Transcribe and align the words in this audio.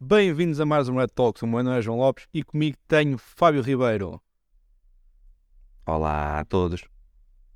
Bem-vindos 0.00 0.60
a 0.60 0.66
mais 0.66 0.88
um 0.88 0.96
Red 0.96 1.08
Talks. 1.08 1.42
O 1.42 1.46
meu 1.46 1.62
nome 1.62 1.78
é 1.78 1.82
João 1.82 1.98
Lopes 1.98 2.26
e 2.32 2.42
comigo 2.42 2.76
tenho 2.88 3.18
Fábio 3.18 3.60
Ribeiro. 3.62 4.20
Olá 5.86 6.40
a 6.40 6.44
todos. 6.44 6.84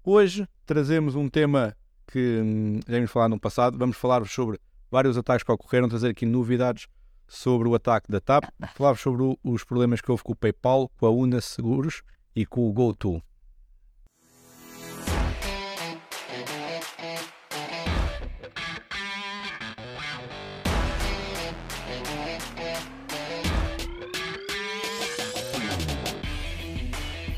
Hoje 0.04 0.46
trazemos 0.66 1.14
um 1.14 1.28
tema 1.28 1.74
que 2.06 2.40
hum, 2.42 2.80
já 2.86 2.96
vimos 2.96 3.10
falar 3.10 3.28
no 3.28 3.40
passado. 3.40 3.78
Vamos 3.78 3.96
falar 3.96 4.26
sobre 4.26 4.58
vários 4.90 5.16
ataques 5.16 5.42
que 5.42 5.50
ocorreram, 5.52 5.88
trazer 5.88 6.10
aqui 6.10 6.26
novidades 6.26 6.86
sobre 7.26 7.66
o 7.68 7.74
ataque 7.74 8.10
da 8.10 8.20
TAP, 8.20 8.44
falar 8.74 8.96
sobre 8.98 9.22
o- 9.22 9.38
os 9.42 9.64
problemas 9.64 10.00
que 10.02 10.10
houve 10.10 10.22
com 10.22 10.32
o 10.32 10.36
PayPal, 10.36 10.90
com 10.98 11.06
a 11.06 11.10
Una 11.10 11.40
Seguros 11.40 12.02
e 12.36 12.44
com 12.44 12.68
o 12.68 12.72
GoTo. 12.72 13.22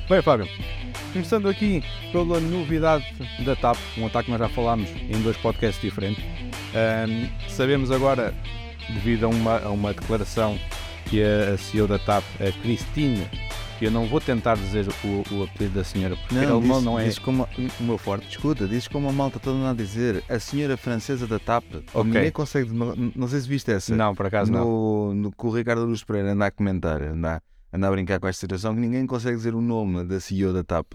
Bem, 0.09 0.23
Fábio, 0.23 0.49
começando 1.13 1.49
aqui 1.49 1.83
pela 2.13 2.39
novidade 2.39 3.05
da 3.45 3.57
TAP, 3.57 3.77
um 3.99 4.07
ataque 4.07 4.27
que 4.27 4.31
nós 4.31 4.39
já 4.41 4.49
falámos 4.49 4.89
em 4.89 5.21
dois 5.21 5.37
podcasts 5.37 5.83
diferentes. 5.83 6.23
Ahm, 6.75 7.27
sabemos 7.49 7.91
agora, 7.91 8.33
devido 8.89 9.25
a 9.25 9.29
uma, 9.29 9.59
a 9.59 9.71
uma 9.71 9.93
declaração 9.93 10.57
que 11.07 11.21
a, 11.23 11.55
a 11.55 11.59
CEO 11.59 11.89
da 11.89 11.99
TAP, 11.99 12.23
a 12.41 12.53
Christine, 12.63 13.27
que 13.81 13.87
eu 13.87 13.91
não 13.91 14.07
vou 14.07 14.21
tentar 14.21 14.55
dizer 14.55 14.87
o, 15.03 15.35
o 15.35 15.43
apelido 15.43 15.75
da 15.75 15.83
senhora, 15.83 16.15
porque 16.15 16.37
Não, 16.37 16.57
alemão 16.57 16.81
não 16.81 17.01
é 17.01 17.11
como, 17.25 17.49
o 17.81 17.83
meu 17.83 17.99
forte. 17.99 18.29
escuta, 18.29 18.69
diz 18.69 18.87
como 18.87 19.09
a 19.09 19.13
malta 19.13 19.41
toda 19.41 19.69
a 19.71 19.75
dizer 19.75 20.23
a 20.29 20.39
senhora 20.39 20.77
francesa 20.77 21.27
da 21.27 21.41
TAP. 21.41 21.65
Ok. 21.93 22.05
Ninguém 22.05 22.31
consegue. 22.31 22.73
Não, 22.73 22.95
não 23.15 23.27
sei 23.27 23.41
se 23.41 23.49
viste 23.49 23.73
essa. 23.73 23.95
Não, 23.97 24.15
por 24.15 24.27
acaso 24.27 24.53
não. 24.53 24.65
no, 24.65 25.15
no 25.15 25.33
que 25.33 25.47
o 25.47 25.51
Ricardo 25.51 25.85
Luz 25.85 26.05
Pereira 26.05 26.33
anda 26.33 26.47
a 26.47 26.51
comentar, 26.53 27.03
anda, 27.03 27.43
anda 27.77 27.89
a 27.89 27.91
brincar 27.91 28.19
com 28.19 28.27
esta 28.27 28.41
situação, 28.41 28.75
que 28.75 28.81
ninguém 28.81 29.07
consegue 29.07 29.37
dizer 29.37 29.55
o 29.55 29.61
nome 29.61 30.05
da 30.05 30.19
CEO 30.19 30.53
da 30.53 30.65
TAP. 30.65 30.95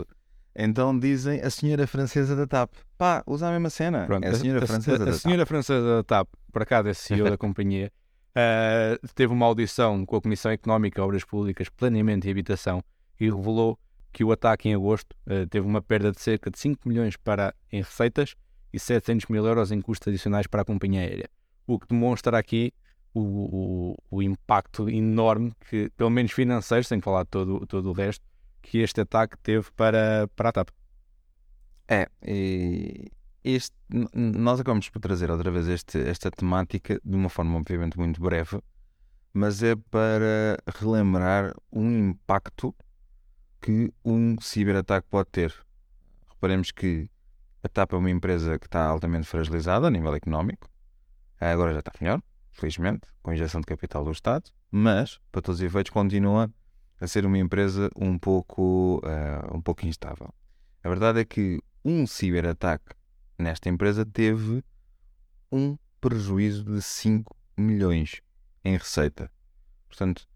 Então 0.56 0.98
dizem 0.98 1.40
a 1.40 1.50
senhora 1.50 1.88
francesa 1.88 2.36
da 2.36 2.46
TAP. 2.46 2.74
Pá, 2.98 3.24
usa 3.26 3.48
a 3.48 3.52
mesma 3.52 3.70
cena. 3.70 4.06
Pronto, 4.06 4.26
é 4.26 4.30
a 4.30 4.34
senhora 4.34 4.68
francesa 4.68 5.04
a, 5.04 5.06
da 5.06 5.14
senhora 5.14 5.46
francesa 5.46 5.98
da 5.98 6.04
TAP, 6.04 6.28
acaso 6.54 6.90
é 6.90 6.94
CEO 6.94 7.30
da 7.30 7.38
companhia, 7.38 7.92
ah, 8.36 8.98
teve 9.14 9.32
uma 9.32 9.46
audição 9.46 10.06
com 10.06 10.16
a 10.16 10.22
Comissão 10.22 10.52
Económica, 10.52 11.04
Obras 11.04 11.24
Públicas, 11.24 11.70
Planeamento 11.70 12.28
e 12.28 12.32
Habitação 12.32 12.84
e 13.20 13.30
revelou 13.30 13.78
que 14.12 14.24
o 14.24 14.32
ataque 14.32 14.70
em 14.70 14.74
agosto 14.74 15.16
ah, 15.26 15.46
teve 15.50 15.66
uma 15.66 15.82
perda 15.82 16.12
de 16.12 16.20
cerca 16.20 16.50
de 16.50 16.60
5 16.60 16.88
milhões 16.88 17.16
para, 17.16 17.54
em 17.72 17.82
receitas 17.82 18.36
e 18.74 18.80
700 18.80 19.28
mil 19.28 19.46
euros 19.46 19.72
em 19.72 19.82
custos 19.82 20.08
adicionais 20.08 20.48
para 20.48 20.62
a 20.62 20.66
companhia 20.66 21.02
aérea. 21.02 21.30
O 21.68 21.78
que 21.78 21.88
demonstra 21.88 22.38
aqui 22.38 22.74
o, 23.14 23.22
o, 23.22 23.98
o 24.10 24.24
impacto 24.24 24.90
enorme 24.90 25.54
que, 25.70 25.90
pelo 25.92 26.10
menos 26.10 26.32
financeiro, 26.32 26.84
sem 26.84 27.02
falar 27.02 27.26
todo, 27.26 27.66
todo 27.68 27.90
o 27.90 27.94
resto, 27.94 28.26
que 28.62 28.80
este 28.80 29.02
ataque 29.02 29.38
teve 29.40 29.70
para, 29.72 30.30
para 30.36 30.50
a 30.50 30.52
TAP. 30.52 30.70
É, 31.88 32.08
este, 33.44 33.76
nós 34.14 34.60
acabamos 34.60 34.88
por 34.90 35.00
trazer 35.00 35.30
outra 35.30 35.52
vez 35.52 35.68
este, 35.68 36.00
esta 36.00 36.32
temática 36.32 37.00
de 37.04 37.16
uma 37.16 37.28
forma 37.28 37.58
obviamente 37.58 37.98
muito 37.98 38.22
breve, 38.22 38.62
mas 39.34 39.62
é 39.64 39.76
para 39.76 40.58
relembrar 40.80 41.54
um 41.72 42.10
impacto 42.10 42.74
que 43.60 43.92
um 44.06 44.40
ciberataque 44.40 45.08
pode 45.10 45.30
ter. 45.32 45.54
Reparemos 46.30 46.72
que 46.72 47.10
a 47.64 47.68
TAP 47.68 47.94
é 47.94 47.98
uma 47.98 48.10
empresa 48.10 48.58
que 48.58 48.68
está 48.68 48.86
altamente 48.86 49.28
fragilizada 49.28 49.88
a 49.88 49.92
nível 49.92 50.16
económico, 50.16 50.70
agora 51.40 51.74
já 51.74 51.80
está 51.80 51.92
melhor, 52.00 52.22
felizmente, 52.52 53.08
com 53.22 53.34
injeção 53.34 53.62
de 53.62 53.68
capital 53.68 54.04
do 54.04 54.12
Estado, 54.12 54.52
mas, 54.70 55.20
para 55.32 55.42
todos 55.42 55.60
os 55.60 55.66
efeitos, 55.66 55.92
continua 55.92 56.52
a 57.00 57.08
ser 57.08 57.26
uma 57.26 57.38
empresa 57.38 57.90
um 57.96 58.18
pouco, 58.18 59.02
eh, 59.04 59.56
um 59.56 59.62
pouco 59.62 59.86
instável. 59.86 60.34
A 60.84 60.90
verdade 60.90 61.20
é 61.20 61.26
que 61.26 61.60
um 61.84 62.06
ciberataque 62.06 62.94
nesta 63.38 63.70
empresa 63.70 64.06
teve 64.06 64.64
um 65.52 65.78
prejuízo 66.00 66.64
de 66.64 66.82
5 66.82 67.36
milhões 67.58 68.22
em 68.64 68.78
receita. 68.78 69.32
Portanto, 69.88 70.28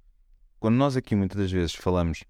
quando 0.59 0.76
nós 0.76 0.97
aqui 0.97 1.16
muitas 1.16 1.38
das 1.38 1.52
vezes 1.52 1.76
falamos 1.76 2.24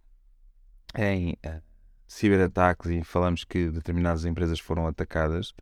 em 0.97 1.37
eh, 1.41 1.61
ciberataques 2.07 2.91
e 2.91 3.03
falamos 3.03 3.43
que 3.43 3.69
determinadas 3.69 4.25
empresas 4.25 4.59
foram 4.59 4.85
atacadas, 4.87 5.53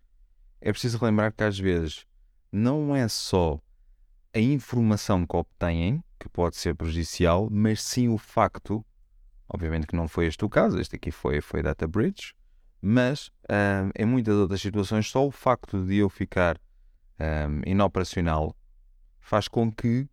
é 0.59 0.71
preciso 0.71 0.97
relembrar 0.97 1.33
que 1.33 1.43
às 1.43 1.57
vezes 1.59 2.05
não 2.51 2.95
é 2.95 3.07
só 3.07 3.59
a 4.33 4.39
informação 4.39 5.25
que 5.25 5.35
obtêm 5.35 6.03
que 6.19 6.27
pode 6.27 6.55
ser 6.55 6.75
prejudicial, 6.75 7.49
mas 7.51 7.83
sim 7.83 8.09
o 8.09 8.17
facto, 8.17 8.83
obviamente 9.47 9.85
que 9.85 9.95
não 9.95 10.07
foi 10.07 10.25
este 10.25 10.43
o 10.43 10.49
caso, 10.49 10.79
este 10.79 10.95
aqui 10.95 11.11
foi, 11.11 11.39
foi 11.39 11.61
Data 11.61 11.87
Breach, 11.87 12.33
mas 12.81 13.31
ahm, 13.47 13.91
em 13.95 14.05
muitas 14.05 14.35
outras 14.35 14.61
situações 14.61 15.09
só 15.09 15.25
o 15.25 15.31
facto 15.31 15.85
de 15.85 15.97
eu 15.97 16.09
ficar 16.09 16.59
ahm, 17.19 17.61
inoperacional 17.65 18.57
faz 19.19 19.47
com 19.47 19.71
que 19.71 20.09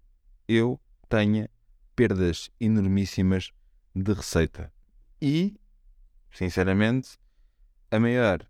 eu 0.46 0.78
tenha 1.08 1.48
perdas 1.96 2.50
enormíssimas 2.60 3.50
de 3.94 4.12
receita. 4.12 4.72
E, 5.20 5.58
sinceramente, 6.30 7.18
a 7.90 7.98
maior 7.98 8.46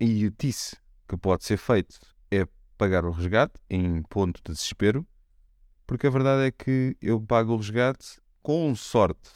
idiotice 0.00 0.76
que 1.06 1.16
pode 1.16 1.44
ser 1.44 1.56
feito 1.56 1.98
pagar 2.78 3.04
o 3.04 3.10
resgate 3.10 3.54
em 3.68 4.02
ponto 4.02 4.40
de 4.42 4.52
desespero, 4.52 5.06
porque 5.86 6.06
a 6.06 6.10
verdade 6.10 6.46
é 6.46 6.50
que 6.50 6.96
eu 7.02 7.20
pago 7.20 7.52
o 7.52 7.56
resgate 7.56 8.20
com 8.42 8.74
sorte 8.74 9.30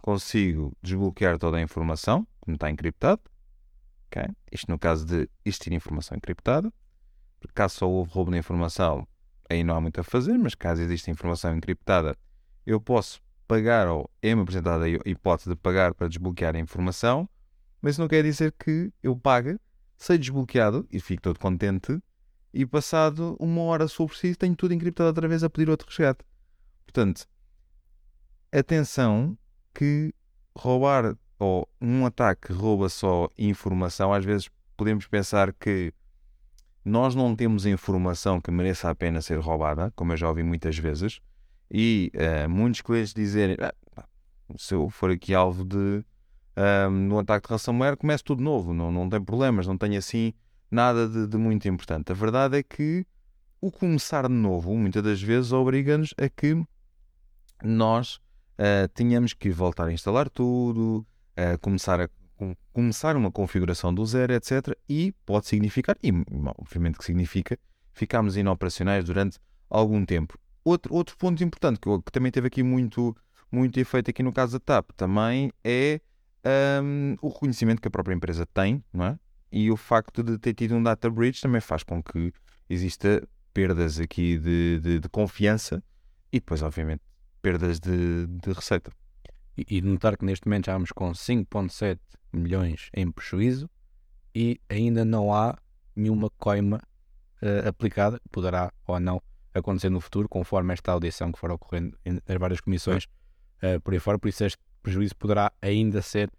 consigo 0.00 0.76
desbloquear 0.82 1.38
toda 1.38 1.56
a 1.56 1.60
informação, 1.60 2.24
que 2.42 2.48
não 2.48 2.54
está 2.54 2.70
encriptado. 2.70 3.20
ok? 4.06 4.22
Isto 4.52 4.70
no 4.70 4.78
caso 4.78 5.04
de 5.04 5.28
existir 5.44 5.72
informação 5.72 6.16
encriptada. 6.16 6.72
Porque 7.40 7.54
caso 7.54 7.76
só 7.76 7.88
houve 7.88 8.10
roubo 8.12 8.32
de 8.32 8.38
informação, 8.38 9.06
aí 9.48 9.62
não 9.62 9.76
há 9.76 9.80
muito 9.80 10.00
a 10.00 10.04
fazer, 10.04 10.36
mas 10.36 10.54
caso 10.54 10.82
exista 10.82 11.10
informação 11.10 11.56
encriptada, 11.56 12.16
eu 12.66 12.80
posso 12.80 13.20
pagar, 13.46 13.86
ou 13.88 14.10
é-me 14.20 14.42
apresentada 14.42 14.84
a 14.84 14.88
hipótese 15.08 15.50
de 15.50 15.56
pagar 15.56 15.94
para 15.94 16.08
desbloquear 16.08 16.56
a 16.56 16.58
informação, 16.58 17.28
mas 17.80 17.94
isso 17.94 18.00
não 18.00 18.08
quer 18.08 18.22
dizer 18.24 18.52
que 18.58 18.92
eu 19.02 19.16
pague, 19.16 19.56
seja 19.96 20.18
desbloqueado 20.18 20.86
e 20.90 20.98
fico 21.00 21.22
todo 21.22 21.38
contente, 21.38 22.00
e 22.52 22.64
passado 22.66 23.36
uma 23.38 23.62
hora 23.62 23.86
for 23.88 24.06
preciso, 24.06 24.38
tenho 24.38 24.56
tudo 24.56 24.74
encriptado 24.74 25.08
outra 25.08 25.28
vez 25.28 25.42
a 25.44 25.50
pedir 25.50 25.68
outro 25.70 25.86
resgate. 25.88 26.24
Portanto, 26.84 27.26
atenção 28.52 29.36
que 29.74 30.12
roubar 30.56 31.16
ou 31.38 31.68
um 31.80 32.04
ataque 32.04 32.52
rouba 32.52 32.88
só 32.88 33.28
informação, 33.38 34.12
às 34.12 34.24
vezes 34.24 34.48
podemos 34.76 35.06
pensar 35.06 35.52
que 35.52 35.92
nós 36.84 37.14
não 37.14 37.36
temos 37.36 37.66
informação 37.66 38.40
que 38.40 38.50
mereça 38.50 38.90
a 38.90 38.94
pena 38.94 39.20
ser 39.20 39.38
roubada, 39.38 39.92
como 39.94 40.12
eu 40.12 40.16
já 40.16 40.28
ouvi 40.28 40.42
muitas 40.42 40.76
vezes, 40.78 41.20
e 41.70 42.10
eh, 42.14 42.48
muitos 42.48 42.80
clientes 42.80 43.12
dizerem 43.12 43.56
"Ah, 43.60 44.04
se 44.56 44.74
eu 44.74 44.88
for 44.88 45.10
aqui 45.10 45.34
alvo 45.34 45.64
de 45.64 46.02
ah, 46.56 46.88
um 46.88 47.18
ataque 47.18 47.46
de 47.46 47.52
ransomware, 47.52 47.96
começo 47.96 48.24
tudo 48.24 48.42
novo, 48.42 48.72
não, 48.72 48.90
não 48.90 49.08
tem 49.08 49.22
problemas, 49.22 49.66
não 49.66 49.76
tenho 49.76 49.98
assim 49.98 50.32
nada 50.70 51.08
de, 51.08 51.26
de 51.26 51.36
muito 51.36 51.68
importante. 51.68 52.12
A 52.12 52.14
verdade 52.14 52.58
é 52.58 52.62
que 52.62 53.06
o 53.60 53.70
começar 53.70 54.28
de 54.28 54.34
novo, 54.34 54.74
muitas 54.76 55.02
das 55.02 55.20
vezes, 55.20 55.52
obriga-nos 55.52 56.14
a 56.16 56.28
que 56.28 56.62
nós 57.62 58.20
ah, 58.58 58.88
tenhamos 58.94 59.32
que 59.32 59.50
voltar 59.50 59.86
a 59.86 59.92
instalar 59.92 60.28
tudo, 60.28 61.06
a 61.36 61.56
começar, 61.58 62.00
a, 62.00 62.08
com- 62.36 62.54
começar 62.72 63.16
uma 63.16 63.30
configuração 63.30 63.92
do 63.94 64.04
zero, 64.06 64.32
etc. 64.32 64.76
E 64.88 65.12
pode 65.24 65.46
significar, 65.46 65.96
e 66.02 66.10
obviamente 66.58 66.98
que 66.98 67.04
significa, 67.04 67.58
ficarmos 67.92 68.36
inoperacionais 68.36 69.04
durante 69.04 69.38
algum 69.68 70.04
tempo. 70.04 70.38
Outro, 70.64 70.94
outro 70.94 71.16
ponto 71.16 71.42
importante 71.42 71.80
que, 71.80 71.88
que 72.02 72.12
também 72.12 72.30
teve 72.30 72.48
aqui 72.48 72.62
muito, 72.62 73.16
muito 73.50 73.78
efeito 73.80 74.10
aqui 74.10 74.22
no 74.22 74.32
caso 74.32 74.52
da 74.52 74.60
TAP 74.60 74.90
também 74.96 75.50
é 75.64 76.00
ahm, 76.44 77.16
o 77.22 77.28
reconhecimento 77.28 77.80
que 77.80 77.88
a 77.88 77.90
própria 77.90 78.14
empresa 78.14 78.46
tem, 78.46 78.84
não 78.92 79.04
é? 79.06 79.18
E 79.50 79.70
o 79.70 79.76
facto 79.76 80.22
de 80.22 80.38
ter 80.38 80.54
tido 80.54 80.74
um 80.74 80.82
data 80.82 81.08
breach 81.10 81.40
também 81.40 81.60
faz 81.60 81.82
com 81.82 82.02
que 82.02 82.32
exista 82.68 83.26
perdas 83.52 83.98
aqui 83.98 84.38
de, 84.38 84.78
de, 84.80 85.00
de 85.00 85.08
confiança 85.08 85.82
e 86.32 86.38
depois, 86.38 86.62
obviamente, 86.62 87.02
perdas 87.40 87.80
de, 87.80 88.26
de 88.26 88.52
receita. 88.52 88.92
E, 89.56 89.78
e 89.78 89.82
notar 89.82 90.16
que 90.16 90.24
neste 90.24 90.46
momento 90.46 90.66
já 90.66 90.74
vamos 90.74 90.92
com 90.92 91.10
5,7 91.12 91.98
milhões 92.32 92.90
em 92.94 93.10
prejuízo 93.10 93.68
e 94.34 94.60
ainda 94.68 95.04
não 95.04 95.34
há 95.34 95.56
nenhuma 95.96 96.30
coima 96.30 96.80
eh, 97.40 97.68
aplicada, 97.68 98.20
poderá 98.30 98.72
ou 98.86 99.00
não 99.00 99.22
acontecer 99.54 99.90
no 99.90 100.00
futuro, 100.00 100.28
conforme 100.28 100.72
esta 100.72 100.92
audição 100.92 101.32
que 101.32 101.38
for 101.38 101.50
ocorrendo 101.50 101.98
nas 102.04 102.38
várias 102.38 102.60
comissões 102.60 103.06
eh, 103.60 103.78
por 103.78 103.92
aí 103.92 103.98
fora, 103.98 104.18
por 104.18 104.28
isso 104.28 104.44
este 104.44 104.58
prejuízo 104.82 105.16
poderá 105.16 105.52
ainda 105.60 106.02
ser 106.02 106.30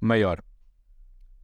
maior. 0.00 0.42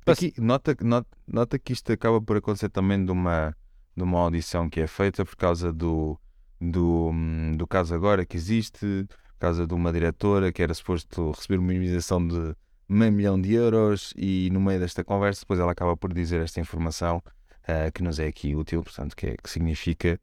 Aqui, 0.06 0.32
nota, 0.38 0.76
nota, 0.80 1.08
nota 1.26 1.58
que 1.58 1.72
isto 1.72 1.92
acaba 1.92 2.20
por 2.20 2.36
acontecer 2.36 2.68
também 2.68 3.04
de 3.04 3.10
uma, 3.10 3.56
de 3.96 4.02
uma 4.04 4.20
audição 4.20 4.70
que 4.70 4.80
é 4.80 4.86
feita 4.86 5.24
por 5.24 5.34
causa 5.34 5.72
do, 5.72 6.16
do, 6.60 7.10
do 7.56 7.66
caso 7.66 7.92
agora 7.92 8.24
que 8.24 8.36
existe, 8.36 9.08
caso 9.38 9.66
de 9.66 9.74
uma 9.74 9.92
diretora 9.92 10.52
que 10.52 10.62
era 10.62 10.72
suposto 10.72 11.32
receber 11.32 11.58
uma 11.58 11.72
indemnização 11.72 12.24
de 12.26 12.54
meio 12.88 13.12
milhão 13.12 13.40
de 13.40 13.52
euros 13.54 14.14
e 14.16 14.48
no 14.52 14.60
meio 14.60 14.78
desta 14.78 15.02
conversa 15.02 15.40
depois 15.40 15.58
ela 15.58 15.72
acaba 15.72 15.96
por 15.96 16.14
dizer 16.14 16.40
esta 16.40 16.60
informação 16.60 17.16
uh, 17.16 17.90
que 17.92 18.00
nos 18.00 18.20
é 18.20 18.28
aqui 18.28 18.54
útil, 18.54 18.84
portanto, 18.84 19.16
que, 19.16 19.26
é, 19.26 19.36
que 19.36 19.50
significa 19.50 20.20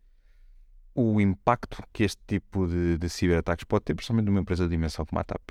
o 0.95 1.19
impacto 1.19 1.83
que 1.91 2.03
este 2.03 2.21
tipo 2.25 2.67
de, 2.67 2.97
de 2.97 3.09
ciberataques 3.09 3.65
pode 3.65 3.83
ter, 3.83 3.95
principalmente 3.95 4.27
numa 4.27 4.39
empresa 4.39 4.63
de 4.63 4.69
dimensão 4.69 5.05
como 5.05 5.19
a 5.19 5.23
TAP. 5.23 5.41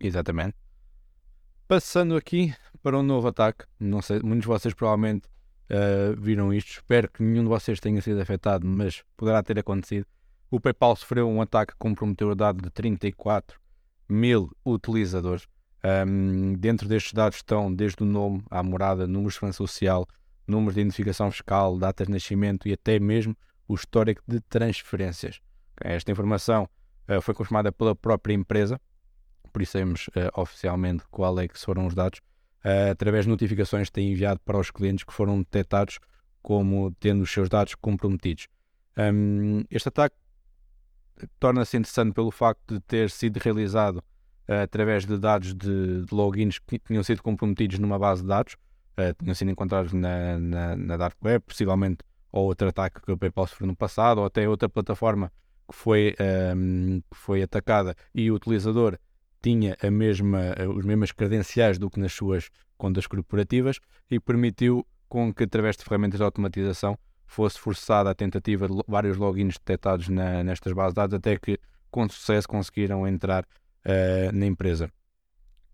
Exatamente. 0.00 0.56
Passando 1.68 2.16
aqui 2.16 2.54
para 2.82 2.98
um 2.98 3.02
novo 3.02 3.28
ataque, 3.28 3.66
não 3.78 4.00
sei, 4.00 4.20
muitos 4.20 4.40
de 4.40 4.46
vocês 4.46 4.72
provavelmente 4.72 5.28
uh, 5.68 6.18
viram 6.18 6.50
isto, 6.50 6.70
espero 6.70 7.10
que 7.10 7.22
nenhum 7.22 7.42
de 7.42 7.48
vocês 7.50 7.78
tenha 7.78 8.00
sido 8.00 8.18
afetado, 8.22 8.66
mas 8.66 9.04
poderá 9.18 9.42
ter 9.42 9.58
acontecido. 9.58 10.06
O 10.50 10.58
PayPal 10.58 10.96
sofreu 10.96 11.28
um 11.28 11.42
ataque 11.42 11.74
que 11.74 11.78
comprometeu 11.78 12.30
o 12.30 12.34
dado 12.34 12.62
de 12.62 12.70
34 12.70 13.60
mil 14.08 14.50
utilizadores. 14.64 15.46
Um, 15.84 16.54
dentro 16.54 16.88
destes 16.88 17.12
dados 17.12 17.36
estão 17.36 17.70
desde 17.70 18.02
o 18.02 18.06
nome 18.06 18.42
à 18.50 18.62
morada, 18.62 19.06
números 19.06 19.34
de 19.34 19.40
segurança 19.40 19.58
social, 19.58 20.08
números 20.46 20.74
de 20.74 20.80
identificação 20.80 21.30
fiscal, 21.30 21.76
datas 21.76 22.06
de 22.06 22.14
nascimento 22.14 22.66
e 22.66 22.72
até 22.72 22.98
mesmo 22.98 23.36
o 23.68 23.74
histórico 23.74 24.22
de 24.26 24.40
transferências. 24.40 25.42
Esta 25.78 26.10
informação 26.10 26.66
uh, 27.10 27.20
foi 27.20 27.34
confirmada 27.34 27.70
pela 27.70 27.94
própria 27.94 28.32
empresa, 28.32 28.80
sabemos 29.66 30.08
uh, 30.08 30.40
oficialmente 30.40 31.04
qual 31.10 31.38
é 31.38 31.48
que 31.48 31.58
foram 31.58 31.86
os 31.86 31.94
dados, 31.94 32.20
uh, 32.64 32.90
através 32.90 33.24
de 33.24 33.30
notificações 33.30 33.88
que 33.88 33.94
têm 33.94 34.12
enviado 34.12 34.40
para 34.44 34.58
os 34.58 34.70
clientes 34.70 35.04
que 35.04 35.12
foram 35.12 35.38
detectados 35.38 35.98
como 36.42 36.90
tendo 37.00 37.22
os 37.22 37.30
seus 37.30 37.48
dados 37.48 37.74
comprometidos. 37.74 38.48
Um, 38.96 39.64
este 39.70 39.88
ataque 39.88 40.16
torna-se 41.38 41.76
interessante 41.76 42.14
pelo 42.14 42.30
facto 42.30 42.74
de 42.74 42.80
ter 42.80 43.10
sido 43.10 43.38
realizado 43.38 43.98
uh, 44.48 44.62
através 44.62 45.04
de 45.04 45.18
dados 45.18 45.54
de, 45.54 46.04
de, 46.04 46.14
logins 46.14 46.58
que 46.58 46.78
tinham 46.78 47.02
sido 47.02 47.22
comprometidos 47.22 47.78
numa 47.78 47.98
base 47.98 48.22
de 48.22 48.28
dados, 48.28 48.56
tinham 49.20 49.34
sido 49.34 49.52
encontrados 49.52 49.92
na, 49.92 50.36
na, 50.38 50.76
na 50.76 50.96
Dark 50.96 51.16
Web, 51.22 51.44
possivelmente 51.46 51.98
ou 52.32 52.46
outro 52.46 52.68
ataque 52.68 53.00
que 53.00 53.12
o 53.12 53.16
PayPal 53.16 53.46
sofreu 53.46 53.68
no 53.68 53.76
passado, 53.76 54.18
ou 54.18 54.26
até 54.26 54.48
outra 54.48 54.68
plataforma 54.68 55.32
que 55.68 55.74
foi, 55.74 56.14
um, 56.56 57.00
que 57.00 57.16
foi 57.16 57.42
atacada 57.42 57.94
e 58.14 58.30
o 58.30 58.34
utilizador 58.34 58.98
tinha 59.42 59.76
a 59.82 59.90
mesma, 59.90 60.54
os 60.74 60.84
mesmas 60.84 61.10
credenciais 61.12 61.78
do 61.78 61.88
que 61.90 62.00
nas 62.00 62.12
suas 62.12 62.50
contas 62.76 63.06
corporativas 63.06 63.78
e 64.10 64.20
permitiu 64.20 64.86
com 65.08 65.32
que, 65.32 65.44
através 65.44 65.76
de 65.76 65.84
ferramentas 65.84 66.18
de 66.18 66.24
automatização, 66.24 66.98
fosse 67.26 67.58
forçada 67.58 68.10
a 68.10 68.14
tentativa 68.14 68.68
de 68.68 68.82
vários 68.86 69.16
logins 69.16 69.54
detectados 69.54 70.08
na, 70.08 70.42
nestas 70.42 70.72
bases 70.72 70.92
de 70.92 70.96
dados 70.96 71.14
até 71.14 71.38
que, 71.38 71.58
com 71.90 72.08
sucesso, 72.08 72.48
conseguiram 72.48 73.06
entrar 73.06 73.44
uh, 73.44 74.32
na 74.32 74.46
empresa. 74.46 74.90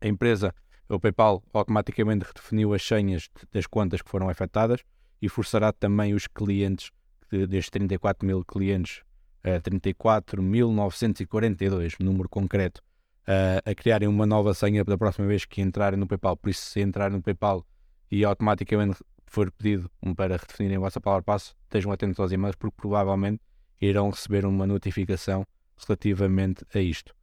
A 0.00 0.08
empresa, 0.08 0.52
o 0.88 0.98
PayPal, 0.98 1.44
automaticamente 1.52 2.24
redefiniu 2.24 2.74
as 2.74 2.82
senhas 2.82 3.28
das 3.52 3.66
contas 3.66 4.02
que 4.02 4.10
foram 4.10 4.28
afetadas 4.28 4.80
e 5.22 5.28
forçará 5.28 5.72
também 5.72 6.12
os 6.12 6.26
clientes, 6.26 6.90
destes 7.30 7.70
34 7.70 8.26
mil 8.26 8.44
clientes, 8.44 9.02
uh, 9.44 9.60
34.942, 9.62 11.94
número 12.00 12.28
concreto, 12.28 12.82
uh, 13.28 13.70
a 13.70 13.74
criarem 13.74 14.08
uma 14.08 14.26
nova 14.26 14.54
senha 14.54 14.84
da 14.84 14.96
próxima 14.96 15.26
vez 15.26 15.44
que 15.44 15.60
entrarem 15.60 15.98
no 15.98 16.06
PayPal. 16.06 16.36
Por 16.36 16.50
isso, 16.50 16.62
se 16.62 16.80
entrarem 16.80 17.16
no 17.16 17.22
PayPal 17.22 17.66
e 18.10 18.24
automaticamente 18.24 18.98
for 19.26 19.50
pedido 19.50 19.90
para 20.16 20.36
redefinirem 20.36 20.76
a 20.76 20.80
vossa 20.80 21.00
palavra-passo, 21.00 21.54
estejam 21.64 21.90
atentos 21.90 22.20
aos 22.20 22.30
e-mails, 22.30 22.56
porque 22.56 22.76
provavelmente 22.76 23.40
irão 23.80 24.10
receber 24.10 24.46
uma 24.46 24.66
notificação 24.66 25.44
relativamente 25.76 26.64
a 26.72 26.78
isto. 26.78 27.14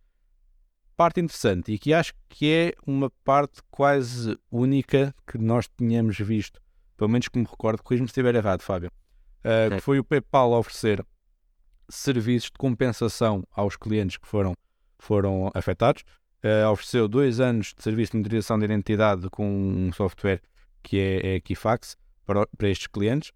Parte 0.98 1.22
interessante 1.22 1.72
e 1.72 1.80
que 1.80 1.94
acho 1.94 2.14
que 2.28 2.52
é 2.52 2.74
uma 2.86 3.10
parte 3.24 3.62
quase 3.72 4.38
única 4.52 5.16
que 5.26 5.38
nós 5.38 5.70
tínhamos 5.78 6.18
visto 6.18 6.60
pelo 7.02 7.10
menos 7.10 7.28
que 7.28 7.40
me 7.40 7.46
recordo, 7.46 7.82
corrijo-me 7.82 8.08
se 8.08 8.12
estiver 8.12 8.36
errado, 8.36 8.62
Fábio, 8.62 8.92
uh, 9.40 9.74
que 9.76 9.82
foi 9.82 9.98
o 9.98 10.04
PayPal 10.04 10.52
oferecer 10.52 11.04
serviços 11.90 12.52
de 12.52 12.60
compensação 12.60 13.44
aos 13.52 13.76
clientes 13.76 14.18
que 14.18 14.28
foram, 14.28 14.54
foram 15.02 15.50
afetados. 15.54 16.04
Uh, 16.44 16.70
ofereceu 16.72 17.08
dois 17.08 17.40
anos 17.40 17.74
de 17.76 17.84
serviço 17.84 18.12
de 18.12 18.18
monitorização 18.18 18.58
de 18.58 18.66
identidade 18.66 19.30
com 19.30 19.48
um 19.48 19.92
software 19.94 20.42
que 20.82 21.00
é, 21.00 21.28
é 21.28 21.36
Equifax 21.36 21.96
para, 22.26 22.48
para 22.58 22.70
estes 22.70 22.88
clientes 22.88 23.32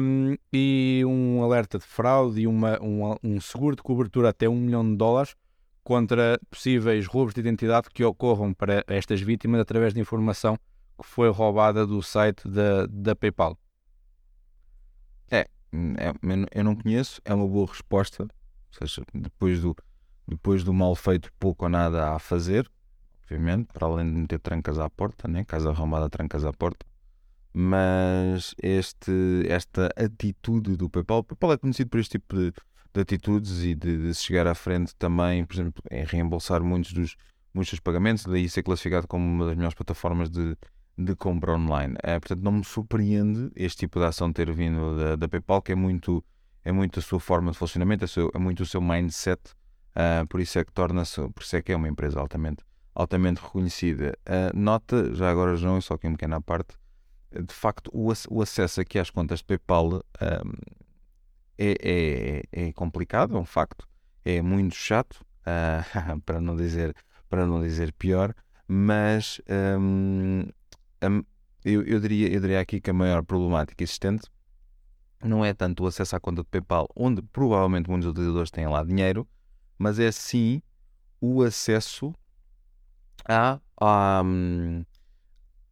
um, 0.00 0.36
e 0.52 1.02
um 1.04 1.42
alerta 1.42 1.78
de 1.78 1.84
fraude 1.84 2.40
e 2.40 2.46
uma, 2.46 2.80
um, 2.82 3.16
um 3.22 3.40
seguro 3.40 3.76
de 3.76 3.82
cobertura 3.82 4.28
até 4.30 4.48
um 4.48 4.56
milhão 4.56 4.88
de 4.88 4.96
dólares 4.96 5.34
contra 5.82 6.38
possíveis 6.50 7.06
roubos 7.06 7.34
de 7.34 7.40
identidade 7.40 7.88
que 7.92 8.04
ocorram 8.04 8.54
para 8.54 8.84
estas 8.86 9.20
vítimas 9.20 9.60
através 9.60 9.92
de 9.92 10.00
informação 10.00 10.56
que 11.00 11.06
foi 11.06 11.30
roubada 11.30 11.86
do 11.86 12.02
site 12.02 12.48
da, 12.48 12.86
da 12.86 13.16
PayPal? 13.16 13.58
É, 15.30 15.40
é, 15.40 16.12
eu 16.52 16.64
não 16.64 16.76
conheço, 16.76 17.20
é 17.24 17.34
uma 17.34 17.46
boa 17.46 17.66
resposta. 17.66 18.22
Ou 18.22 18.86
seja, 18.86 19.02
depois 19.12 19.60
do, 19.60 19.74
depois 20.30 20.62
do 20.62 20.72
mal 20.72 20.94
feito, 20.94 21.30
pouco 21.38 21.64
ou 21.64 21.68
nada 21.70 22.14
a 22.14 22.18
fazer, 22.18 22.70
obviamente, 23.24 23.68
para 23.72 23.86
além 23.86 24.06
de 24.06 24.20
meter 24.20 24.38
trancas 24.38 24.78
à 24.78 24.88
porta, 24.88 25.28
né? 25.28 25.44
casa 25.44 25.70
arrombada, 25.70 26.08
trancas 26.08 26.44
à 26.44 26.52
porta. 26.52 26.86
Mas 27.52 28.54
este, 28.62 29.44
esta 29.48 29.90
atitude 29.96 30.76
do 30.76 30.88
PayPal, 30.88 31.18
o 31.18 31.24
PayPal 31.24 31.52
é 31.52 31.58
conhecido 31.58 31.90
por 31.90 31.98
este 31.98 32.12
tipo 32.12 32.36
de, 32.36 32.52
de 32.94 33.00
atitudes 33.00 33.64
e 33.64 33.74
de, 33.74 34.08
de, 34.08 34.14
chegar 34.14 34.46
à 34.46 34.54
frente 34.54 34.94
também, 34.94 35.44
por 35.44 35.54
exemplo, 35.54 35.82
em 35.90 36.04
reembolsar 36.04 36.62
muitos 36.62 36.92
dos, 36.92 37.16
muitos 37.52 37.72
dos 37.72 37.80
pagamentos, 37.80 38.24
daí 38.24 38.48
ser 38.48 38.62
classificado 38.62 39.08
como 39.08 39.24
uma 39.24 39.46
das 39.46 39.56
melhores 39.56 39.74
plataformas 39.74 40.30
de, 40.30 40.56
de 40.96 41.16
compra 41.16 41.54
online. 41.54 41.96
É, 42.04 42.20
portanto, 42.20 42.42
não 42.42 42.52
me 42.52 42.64
surpreende 42.64 43.50
este 43.56 43.78
tipo 43.78 43.98
de 43.98 44.06
ação 44.06 44.32
ter 44.32 44.52
vindo 44.52 44.96
da, 44.96 45.16
da 45.16 45.28
PayPal, 45.28 45.60
que 45.60 45.72
é 45.72 45.74
muito, 45.74 46.24
é 46.64 46.70
muito 46.70 47.00
a 47.00 47.02
sua 47.02 47.18
forma 47.18 47.50
de 47.50 47.58
funcionamento, 47.58 48.04
é, 48.04 48.06
seu, 48.06 48.30
é 48.32 48.38
muito 48.38 48.62
o 48.62 48.66
seu 48.66 48.80
mindset, 48.80 49.40
uh, 49.96 50.26
por 50.26 50.40
isso 50.40 50.58
é 50.58 50.64
que 50.64 50.72
torna-se, 50.72 51.20
por 51.30 51.42
isso 51.42 51.56
é 51.56 51.62
que 51.62 51.72
é 51.72 51.76
uma 51.76 51.88
empresa 51.88 52.20
altamente, 52.20 52.64
altamente 52.94 53.40
reconhecida. 53.40 54.16
Uh, 54.26 54.56
nota, 54.56 55.14
já 55.14 55.30
agora 55.30 55.58
não, 55.58 55.80
só 55.80 55.94
aqui 55.94 56.06
um 56.06 56.12
pequeno 56.12 56.36
à 56.36 56.40
parte, 56.40 56.74
de 57.30 57.54
facto, 57.54 57.90
o, 57.92 58.12
o 58.30 58.42
acesso 58.42 58.80
aqui 58.80 58.98
às 58.98 59.10
contas 59.10 59.38
de 59.38 59.44
PayPal 59.44 59.94
um, 59.94 60.00
é, 61.56 61.74
é, 61.82 62.42
é, 62.68 62.72
complicado, 62.72 63.36
é 63.36 63.38
um 63.38 63.44
facto, 63.44 63.86
é 64.24 64.40
muito 64.42 64.74
chato, 64.74 65.24
uh, 65.46 66.20
para, 66.26 66.40
não 66.40 66.56
dizer, 66.56 66.94
para 67.28 67.46
não 67.46 67.60
dizer 67.60 67.92
pior, 67.92 68.34
mas 68.66 69.40
um, 69.80 70.44
eu, 71.64 71.82
eu, 71.82 72.00
diria, 72.00 72.32
eu 72.32 72.40
diria 72.40 72.60
aqui 72.60 72.80
que 72.80 72.90
a 72.90 72.94
maior 72.94 73.22
problemática 73.22 73.82
existente 73.82 74.28
não 75.22 75.44
é 75.44 75.52
tanto 75.52 75.84
o 75.84 75.86
acesso 75.86 76.16
à 76.16 76.20
conta 76.20 76.42
de 76.42 76.48
PayPal, 76.48 76.88
onde 76.96 77.20
provavelmente 77.20 77.90
muitos 77.90 78.08
utilizadores 78.08 78.50
têm 78.50 78.66
lá 78.66 78.82
dinheiro, 78.82 79.28
mas 79.80 79.98
é 79.98 80.12
sim 80.12 80.60
o 81.22 81.42
acesso 81.42 82.14
à, 83.26 83.58
à, 83.80 84.22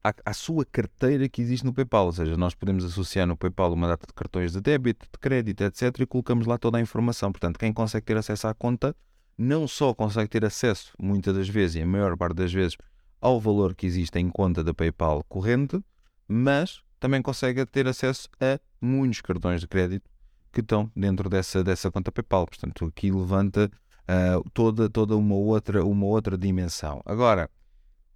à, 0.03 0.15
à, 0.25 0.33
sua 0.33 0.65
carteira 0.65 1.29
que 1.29 1.43
existe 1.43 1.67
no 1.67 1.75
PayPal. 1.75 2.07
Ou 2.07 2.13
seja, 2.13 2.35
nós 2.35 2.55
podemos 2.55 2.87
associar 2.87 3.27
no 3.27 3.37
PayPal 3.37 3.71
uma 3.71 3.87
data 3.87 4.07
de 4.07 4.15
cartões 4.15 4.53
de 4.53 4.63
débito, 4.63 5.07
de 5.13 5.19
crédito, 5.19 5.61
etc. 5.61 6.01
e 6.01 6.07
colocamos 6.07 6.47
lá 6.47 6.57
toda 6.57 6.79
a 6.79 6.81
informação. 6.81 7.31
Portanto, 7.31 7.59
quem 7.59 7.71
consegue 7.71 8.07
ter 8.07 8.17
acesso 8.17 8.49
à 8.49 8.55
conta 8.55 8.97
não 9.37 9.69
só 9.69 9.93
consegue 9.93 10.31
ter 10.31 10.43
acesso, 10.43 10.95
muitas 10.99 11.37
das 11.37 11.49
vezes, 11.49 11.77
e 11.77 11.83
a 11.83 11.87
maior 11.87 12.17
parte 12.17 12.37
das 12.37 12.53
vezes, 12.53 12.79
ao 13.21 13.39
valor 13.39 13.75
que 13.75 13.87
existe 13.87 14.19
em 14.19 14.31
conta 14.31 14.65
da 14.65 14.73
PayPal 14.73 15.23
corrente, 15.29 15.79
mas 16.27 16.81
também 16.99 17.21
consegue 17.21 17.67
ter 17.67 17.87
acesso 17.87 18.27
a 18.41 18.59
muitos 18.81 19.21
cartões 19.21 19.61
de 19.61 19.69
crédito 19.69 20.11
que 20.51 20.61
estão 20.61 20.91
dentro 20.97 21.29
dessa, 21.29 21.63
dessa 21.63 21.91
conta 21.91 22.11
PayPal. 22.11 22.47
Portanto, 22.47 22.87
aqui 22.87 23.13
levanta 23.13 23.71
uh, 24.09 24.49
toda, 24.51 24.89
toda 24.89 25.17
uma, 25.17 25.35
outra, 25.35 25.85
uma 25.85 26.07
outra 26.07 26.37
dimensão. 26.37 27.01
Agora, 27.05 27.51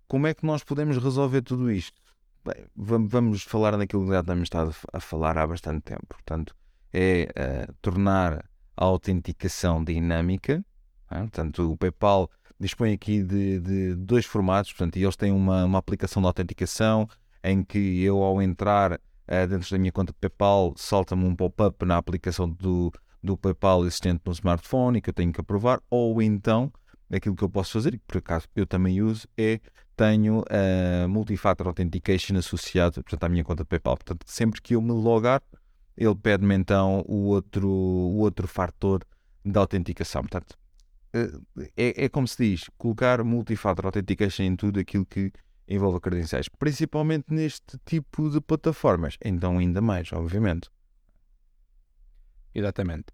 como 0.08 0.26
é 0.26 0.34
que 0.34 0.44
nós 0.44 0.64
podemos 0.64 0.96
resolver 0.96 1.42
tudo 1.42 1.70
isto? 1.70 2.00
Bem, 2.44 2.66
vamos 2.74 3.42
falar 3.42 3.76
daquilo 3.76 4.04
que 4.04 4.12
já 4.12 4.22
temos 4.22 4.44
estado 4.44 4.74
a 4.92 5.00
falar 5.00 5.38
há 5.38 5.46
bastante 5.46 5.82
tempo. 5.82 6.06
Portanto, 6.08 6.54
é 6.92 7.28
uh, 7.68 7.72
tornar 7.80 8.44
a 8.76 8.84
autenticação 8.84 9.82
dinâmica. 9.84 10.64
É? 11.10 11.20
Portanto, 11.20 11.72
o 11.72 11.76
PayPal 11.76 12.30
dispõe 12.58 12.92
aqui 12.92 13.22
de, 13.22 13.60
de 13.60 13.94
dois 13.94 14.24
formatos, 14.24 14.72
portanto, 14.72 14.96
eles 14.96 15.16
têm 15.16 15.32
uma, 15.32 15.64
uma 15.64 15.78
aplicação 15.78 16.22
de 16.22 16.26
autenticação 16.26 17.08
em 17.42 17.62
que 17.62 18.02
eu, 18.02 18.22
ao 18.22 18.40
entrar 18.40 18.92
uh, 18.92 19.46
dentro 19.48 19.70
da 19.70 19.78
minha 19.78 19.92
conta 19.92 20.12
de 20.12 20.18
PayPal, 20.18 20.74
salta-me 20.76 21.24
um 21.24 21.34
pop-up 21.34 21.84
na 21.84 21.96
aplicação 21.96 22.48
do, 22.48 22.92
do 23.22 23.36
PayPal 23.36 23.84
existente 23.86 24.22
no 24.24 24.32
smartphone 24.32 24.98
e 24.98 25.00
que 25.00 25.10
eu 25.10 25.14
tenho 25.14 25.32
que 25.32 25.40
aprovar, 25.40 25.80
ou 25.88 26.20
então, 26.20 26.72
aquilo 27.10 27.36
que 27.36 27.44
eu 27.44 27.48
posso 27.48 27.72
fazer, 27.72 27.94
e 27.94 27.98
por 27.98 28.18
acaso 28.18 28.46
eu 28.56 28.66
também 28.66 29.00
uso, 29.00 29.28
é 29.36 29.60
tenho 29.96 30.42
a 30.48 31.06
uh, 31.06 31.08
Multifactor 31.08 31.68
Authentication 31.68 32.36
associado 32.36 33.02
portanto, 33.02 33.24
à 33.24 33.28
minha 33.28 33.44
conta 33.44 33.64
PayPal. 33.64 33.96
Portanto, 33.96 34.24
sempre 34.26 34.60
que 34.60 34.74
eu 34.74 34.82
me 34.82 34.92
logar, 34.92 35.42
ele 35.96 36.14
pede-me 36.14 36.54
então 36.54 37.04
o 37.06 37.26
outro, 37.26 37.68
o 37.68 38.18
outro 38.18 38.48
fator 38.48 39.04
da 39.44 39.60
autenticação. 39.60 40.22
Portanto, 40.22 40.56
é, 41.76 42.04
é 42.04 42.08
como 42.08 42.26
se 42.26 42.42
diz, 42.42 42.70
colocar 42.78 43.22
multifactor 43.22 43.86
authentication 43.86 44.44
em 44.44 44.56
tudo 44.56 44.80
aquilo 44.80 45.04
que 45.04 45.30
envolve 45.68 46.00
credenciais, 46.00 46.48
principalmente 46.48 47.26
neste 47.28 47.78
tipo 47.84 48.30
de 48.30 48.40
plataformas. 48.40 49.16
Então, 49.24 49.58
ainda 49.58 49.80
mais, 49.80 50.12
obviamente. 50.12 50.70
Exatamente. 52.54 53.06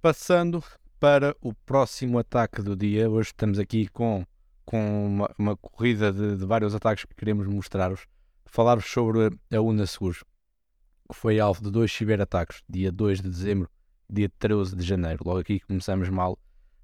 Passando 0.00 0.62
para 0.98 1.36
o 1.40 1.54
próximo 1.54 2.18
ataque 2.18 2.62
do 2.62 2.76
dia, 2.76 3.08
hoje 3.08 3.28
estamos 3.28 3.58
aqui 3.58 3.88
com, 3.88 4.24
com 4.64 5.06
uma, 5.06 5.34
uma 5.38 5.56
corrida 5.56 6.12
de, 6.12 6.36
de, 6.36 6.44
vários 6.44 6.74
ataques 6.74 7.04
que 7.04 7.14
queremos 7.14 7.46
mostrar-vos. 7.46 8.06
Falar-vos 8.46 8.86
sobre 8.86 9.30
a 9.52 9.60
Una 9.60 9.86
Seguros, 9.86 10.24
que 11.08 11.14
foi 11.14 11.38
alvo 11.38 11.62
de 11.62 11.70
dois 11.70 11.92
ciberataques, 11.92 12.62
dia 12.68 12.90
2 12.90 13.20
de 13.20 13.28
dezembro 13.28 13.70
e 14.08 14.14
dia 14.14 14.30
13 14.38 14.74
de 14.74 14.82
janeiro. 14.82 15.22
Logo 15.24 15.38
aqui 15.38 15.60
começamos 15.60 16.08
mal 16.08 16.38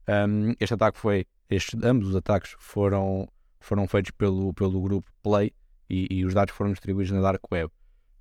um, 0.09 0.55
este 0.61 0.75
ataque 0.75 0.99
foi, 0.99 1.27
estes, 1.51 1.83
ambos 1.83 2.09
os 2.09 2.17
ataques 2.17 2.55
foram, 2.59 3.29
foram 3.61 3.89
feitos 3.89 4.13
pelo, 4.13 4.55
pelo 4.55 4.81
grupo 4.81 5.11
Play 5.23 5.53
e, 5.91 6.07
e 6.11 6.25
os 6.25 6.33
dados 6.33 6.55
foram 6.55 6.71
distribuídos 6.73 7.13
na 7.13 7.21
Dark 7.21 7.43
Web. 7.51 7.73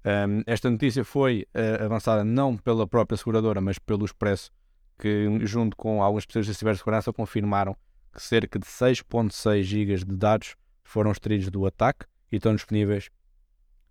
Um, 0.05 0.43
esta 0.45 0.69
notícia 0.69 1.03
foi 1.03 1.47
uh, 1.55 1.83
avançada 1.83 2.23
não 2.23 2.55
pela 2.55 2.87
própria 2.87 3.17
seguradora, 3.17 3.59
mas 3.59 3.79
pelo 3.79 4.05
Expresso, 4.05 4.51
que 4.99 5.27
junto 5.41 5.75
com 5.75 6.03
alguns 6.03 6.19
especialistas 6.19 6.55
de 6.55 6.59
cibersegurança 6.59 7.11
confirmaram 7.11 7.75
que 8.13 8.21
cerca 8.21 8.59
de 8.59 8.65
6.6 8.65 9.63
GB 9.63 9.95
de 10.05 10.15
dados 10.15 10.55
foram 10.83 11.11
extraídos 11.11 11.49
do 11.49 11.65
ataque 11.65 12.05
e 12.31 12.35
estão 12.35 12.55
disponíveis 12.55 13.09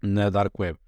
na 0.01 0.31
Dark 0.31 0.57
Web. 0.59 0.79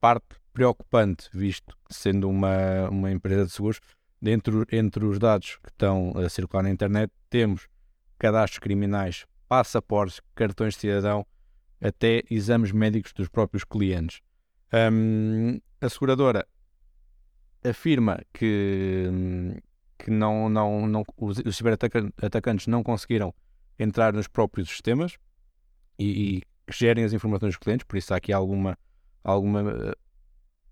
Parte 0.00 0.36
preocupante, 0.52 1.28
visto 1.32 1.76
sendo 1.88 2.28
uma, 2.28 2.88
uma 2.90 3.10
empresa 3.12 3.46
de 3.46 3.52
seguros, 3.52 3.80
Dentro, 4.20 4.66
entre 4.72 5.04
os 5.04 5.18
dados 5.18 5.58
que 5.62 5.70
estão 5.70 6.12
a 6.16 6.28
circular 6.28 6.64
na 6.64 6.70
internet, 6.70 7.12
temos 7.30 7.68
cadastros 8.18 8.58
criminais, 8.58 9.24
passaportes, 9.48 10.20
cartões 10.34 10.74
de 10.74 10.80
cidadão, 10.80 11.24
até 11.80 12.24
exames 12.28 12.72
médicos 12.72 13.12
dos 13.12 13.28
próprios 13.28 13.62
clientes. 13.62 14.20
Um, 14.72 15.60
a 15.80 15.88
seguradora 15.88 16.46
afirma 17.64 18.20
que, 18.32 19.06
que 19.98 20.10
não, 20.10 20.48
não, 20.48 20.86
não, 20.86 21.04
os, 21.16 21.38
ciberatacantes 21.54 22.66
não 22.66 22.82
conseguiram 22.82 23.34
entrar 23.78 24.12
nos 24.12 24.28
próprios 24.28 24.68
sistemas 24.68 25.16
e, 25.98 26.36
e 26.36 26.42
gerem 26.70 27.04
as 27.04 27.12
informações 27.12 27.50
dos 27.50 27.58
clientes, 27.58 27.84
por 27.84 27.96
isso 27.96 28.12
há 28.12 28.16
aqui 28.16 28.32
alguma, 28.32 28.76
alguma 29.24 29.94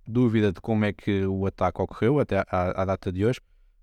dúvida 0.06 0.52
de 0.52 0.60
como 0.60 0.84
é 0.84 0.92
que 0.92 1.24
o 1.24 1.46
ataque 1.46 1.80
ocorreu 1.80 2.20
até 2.20 2.38
à, 2.50 2.82
à 2.82 2.84
data 2.84 3.10
de 3.10 3.24
hoje. 3.24 3.40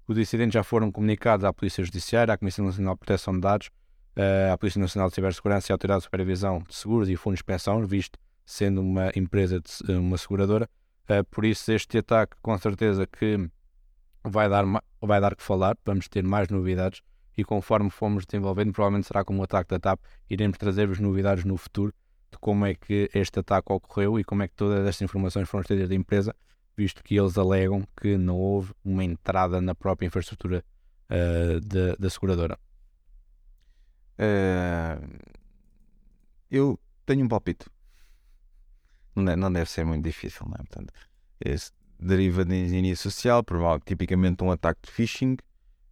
Os 0.08 0.18
incidentes 0.18 0.54
já 0.54 0.64
foram 0.64 0.92
comunicados 0.92 1.46
à 1.46 1.54
Polícia 1.54 1.84
Judiciária, 1.84 2.34
à 2.34 2.38
Comissão 2.38 2.66
Nacional 2.66 2.94
de 2.96 3.00
Proteção 3.00 3.34
de 3.34 3.40
Dados, 3.40 3.70
eh, 4.16 4.50
à 4.52 4.58
Polícia 4.58 4.80
Nacional 4.80 5.10
de 5.10 5.16
Cibersegurança 5.16 5.72
e 5.72 5.72
à 5.72 5.74
Autoridade 5.76 6.02
de 6.02 6.04
Supervisão 6.04 6.62
de 6.68 6.76
Seguros 6.76 7.10
e 7.10 7.16
Fundos 7.16 7.40
de 7.40 7.46
Pensão, 7.46 7.86
visto 7.86 8.20
sendo 8.46 8.82
uma 8.82 9.12
empresa, 9.16 9.60
de, 9.60 9.94
uma 9.94 10.18
seguradora. 10.18 10.70
Eh, 11.08 11.24
por 11.24 11.46
isso, 11.46 11.72
este 11.72 11.98
ataque, 11.98 12.36
com 12.42 12.58
certeza 12.58 13.06
que 13.08 13.50
vai 14.24 14.50
dar, 14.50 14.66
vai 15.02 15.20
dar 15.20 15.36
que 15.36 15.44
falar, 15.44 15.78
vamos 15.86 16.08
ter 16.08 16.24
mais 16.24 16.48
novidades 16.50 17.02
e 17.38 17.44
conforme 17.44 17.90
fomos 17.90 18.26
desenvolvendo, 18.26 18.72
provavelmente 18.72 19.08
será 19.08 19.24
como 19.24 19.42
o 19.42 19.44
ataque 19.44 19.70
da 19.70 19.80
TAP, 19.80 20.00
iremos 20.30 20.58
trazer-vos 20.58 21.00
novidades 21.00 21.44
no 21.44 21.58
futuro 21.58 21.94
de 22.32 22.38
como 22.40 22.66
é 22.66 22.74
que 22.74 23.10
este 23.14 23.40
ataque 23.40 23.72
ocorreu 23.72 24.20
e 24.20 24.24
como 24.24 24.44
é 24.44 24.48
que 24.48 24.56
todas 24.56 24.86
estas 24.88 25.02
informações 25.02 25.50
foram 25.50 25.62
extraídas 25.62 25.90
da 25.90 25.96
empresa, 25.96 26.36
visto 26.76 27.04
que 27.04 27.16
eles 27.18 27.38
alegam 27.38 27.84
que 28.00 28.18
não 28.18 28.38
houve 28.38 28.74
uma 28.84 29.04
entrada 29.04 29.62
na 29.62 29.76
própria 29.76 30.08
infraestrutura 30.08 30.64
uh, 31.10 31.60
de, 31.60 31.96
da 31.98 32.10
seguradora. 32.10 32.58
Uh, 34.18 35.20
eu 36.50 36.80
tenho 37.06 37.26
um 37.26 37.28
palpite. 37.28 37.66
Não 39.16 39.24
deve, 39.26 39.38
não 39.38 39.52
deve 39.52 39.70
ser 39.70 39.86
muito 39.86 40.04
difícil, 40.04 40.46
não 40.46 40.56
é? 40.56 40.58
Portanto, 40.58 40.94
esse 41.40 41.72
deriva 42.00 42.44
de 42.44 42.56
engenharia 42.56 42.96
social, 42.96 43.44
provavelmente 43.44 43.86
tipicamente 43.86 44.44
um 44.44 44.52
ataque 44.52 44.82
de 44.84 44.92
phishing, 44.92 45.38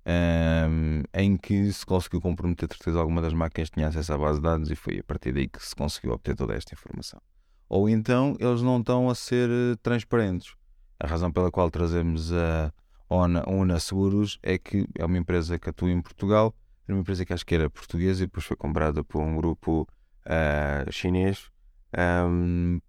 um, 0.06 1.04
em 1.14 1.38
que 1.38 1.72
se 1.72 1.86
conseguiu 1.86 2.20
comprometer 2.22 2.68
de 2.68 2.76
certeza 2.76 3.00
alguma 3.00 3.22
das 3.22 3.34
máquinas 3.34 3.70
que 3.70 3.76
tinha 3.76 3.88
acesso 3.88 4.14
à 4.14 4.18
base 4.18 4.40
de 4.40 4.44
dados 4.44 4.72
e 4.72 4.76
foi 4.76 5.00
a 5.00 5.04
partir 5.04 5.32
daí 5.32 5.48
que 5.48 5.64
se 5.64 5.76
conseguiu 5.76 6.12
obter 6.14 6.36
toda 6.36 6.54
esta 6.56 6.74
informação. 6.74 7.22
Ou 7.70 7.88
então 7.88 8.36
eles 8.40 8.62
não 8.62 8.80
estão 8.80 9.10
a 9.10 9.16
ser 9.16 9.50
uh, 9.50 9.78
transparentes. 9.78 10.54
A 11.00 11.08
razão 11.08 11.32
pela 11.32 11.50
qual 11.50 11.70
trazemos 11.70 12.34
a 12.34 12.74
ONA, 13.10 13.44
ONA 13.48 13.80
Seguros 13.80 14.40
é 14.44 14.58
que 14.58 14.88
é 14.98 15.06
uma 15.06 15.18
empresa 15.18 15.58
que 15.58 15.70
atua 15.70 15.90
em 15.90 16.02
Portugal, 16.02 16.54
era 16.88 16.96
uma 16.96 17.02
empresa 17.02 17.26
que 17.26 17.34
acho 17.34 17.46
que 17.46 17.56
era 17.56 17.70
portuguesa 17.70 18.24
e 18.24 18.26
depois 18.28 18.46
foi 18.46 18.58
comprada 18.58 19.04
por 19.04 19.22
um 19.22 19.36
grupo 19.36 19.88
uh, 20.26 20.92
chinês. 20.92 21.50
Um, 21.98 22.80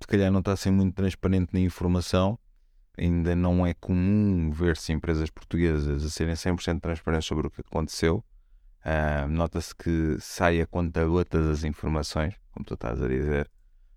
se 0.00 0.06
calhar 0.06 0.30
não 0.30 0.40
está 0.40 0.52
a 0.52 0.56
ser 0.56 0.70
muito 0.70 0.94
transparente 0.94 1.52
na 1.52 1.60
informação 1.60 2.38
ainda 2.96 3.34
não 3.34 3.66
é 3.66 3.74
comum 3.74 4.50
ver-se 4.50 4.92
empresas 4.92 5.30
portuguesas 5.30 6.04
a 6.04 6.10
serem 6.10 6.34
100% 6.34 6.80
transparentes 6.80 7.26
sobre 7.26 7.46
o 7.46 7.50
que 7.50 7.60
aconteceu. 7.60 8.24
Uh, 8.84 9.28
Nota-se 9.28 9.74
que 9.74 10.16
sai 10.20 10.60
a 10.60 10.66
conta 10.66 11.04
gotas 11.04 11.46
das 11.46 11.64
informações, 11.64 12.34
como 12.52 12.64
tu 12.64 12.74
estás 12.74 13.02
a 13.02 13.08
dizer. 13.08 13.50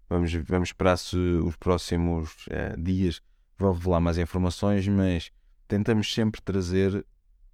Vamos, 0.09 0.33
vamos 0.33 0.69
esperar 0.69 0.97
se 0.97 1.17
os 1.17 1.55
próximos 1.57 2.47
uh, 2.47 2.81
dias 2.81 3.21
vão 3.57 3.73
revelar 3.73 3.99
mais 3.99 4.17
informações, 4.17 4.87
mas 4.87 5.31
tentamos 5.67 6.11
sempre 6.13 6.41
trazer 6.41 7.05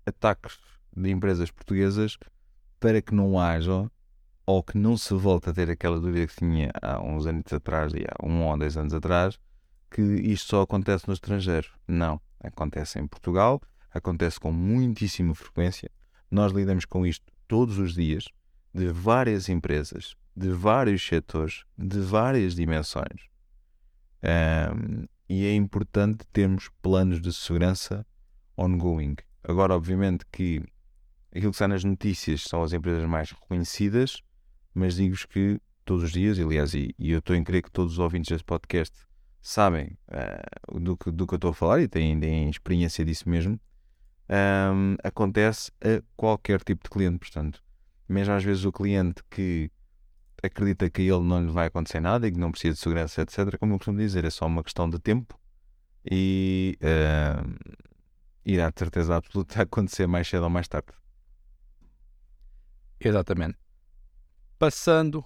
ataques 0.06 0.60
de 0.96 1.10
empresas 1.10 1.50
portuguesas 1.50 2.18
para 2.80 3.02
que 3.02 3.16
não 3.16 3.40
haja 3.40 3.90
ou 4.46 4.62
que 4.62 4.78
não 4.78 4.98
se 4.98 5.14
volte 5.14 5.50
a 5.50 5.54
ter 5.54 5.70
aquela 5.70 6.00
dúvida 6.00 6.28
que 6.28 6.36
tinha 6.36 6.72
há 6.82 7.02
uns 7.02 7.26
anos 7.26 7.52
atrás, 7.52 7.94
há 7.94 8.26
um 8.26 8.44
ou 8.44 8.58
dois 8.58 8.76
anos 8.76 8.94
atrás, 8.94 9.40
que 9.90 10.02
isto 10.02 10.50
só 10.50 10.62
acontece 10.62 11.08
no 11.08 11.14
estrangeiro. 11.14 11.70
Não. 11.88 12.20
Acontece 12.42 13.00
em 13.00 13.08
Portugal, 13.08 13.62
acontece 13.92 14.40
com 14.40 14.52
muitíssima 14.52 15.34
frequência. 15.34 15.90
Nós 16.30 16.52
lidamos 16.52 16.84
com 16.84 17.06
isto 17.06 17.32
todos 17.48 17.78
os 17.78 17.94
dias, 17.94 18.26
de 18.74 18.88
várias 18.88 19.48
empresas, 19.48 20.16
de 20.36 20.50
vários 20.50 21.06
setores, 21.06 21.64
de 21.78 22.00
várias 22.00 22.56
dimensões. 22.56 23.30
Um, 24.24 25.06
e 25.30 25.46
é 25.46 25.56
importante 25.56 26.26
termos 26.34 26.70
planos 26.82 27.22
de 27.22 27.32
segurança 27.32 28.06
ongoing. 28.58 29.16
Agora, 29.44 29.76
obviamente, 29.76 30.26
que 30.32 30.62
aquilo 31.32 31.52
que 31.52 31.56
está 31.56 31.68
nas 31.68 31.84
notícias 31.84 32.44
são 32.44 32.64
as 32.64 32.74
empresas 32.74 33.08
mais 33.08 33.32
reconhecidas, 33.32 34.22
mas 34.74 34.96
digo-vos 34.96 35.26
que 35.26 35.60
todos 35.86 36.04
os 36.04 36.12
dias, 36.12 36.40
aliás, 36.40 36.74
e, 36.74 36.94
e 36.98 37.12
eu 37.12 37.20
estou 37.20 37.36
em 37.36 37.44
crer 37.44 37.62
que 37.62 37.72
todos 37.72 37.94
os 37.94 38.00
ouvintes 38.00 38.30
deste 38.30 38.46
podcast 38.46 38.96
sabem 39.42 39.98
uh, 40.08 40.80
do, 40.80 40.96
que, 40.96 41.12
do 41.12 41.28
que 41.28 41.34
eu 41.34 41.38
estou 41.38 41.52
a 41.52 41.54
falar 41.54 41.82
e 41.82 41.88
têm, 41.88 42.20
têm 42.20 42.50
experiência 42.50 43.04
disso 43.04 43.30
mesmo, 43.30 43.60
um, 44.30 44.96
acontece 45.04 45.72
a 45.82 46.02
qualquer 46.16 46.64
tipo 46.64 46.84
de 46.84 46.90
cliente. 46.90 47.20
Portanto, 47.20 47.62
mesmo 48.08 48.34
às 48.34 48.44
vezes 48.44 48.64
o 48.64 48.72
cliente 48.72 49.22
que 49.30 49.70
acredita 50.42 50.90
que 50.90 51.02
ele 51.02 51.24
não 51.24 51.46
lhe 51.46 51.52
vai 51.52 51.68
acontecer 51.68 52.00
nada 52.00 52.28
e 52.28 52.32
que 52.32 52.40
não 52.40 52.52
precisa 52.52 52.74
de 52.74 52.80
segurança, 52.80 53.22
etc., 53.22 53.58
como 53.58 53.74
eu 53.74 53.78
costumo 53.78 53.98
dizer, 53.98 54.26
é 54.26 54.30
só 54.30 54.46
uma 54.46 54.64
questão 54.64 54.90
de 54.90 55.00
tempo 55.00 55.38
e 56.10 56.78
uh, 56.82 57.76
irá 58.46 58.70
de 58.70 58.80
certeza 58.80 59.16
absoluta 59.16 59.62
acontecer 59.64 60.08
mais 60.08 60.28
cedo 60.28 60.44
ou 60.44 60.50
mais 60.50 60.68
tarde. 60.68 60.88
Exatamente. 63.00 63.63
Passando 64.64 65.26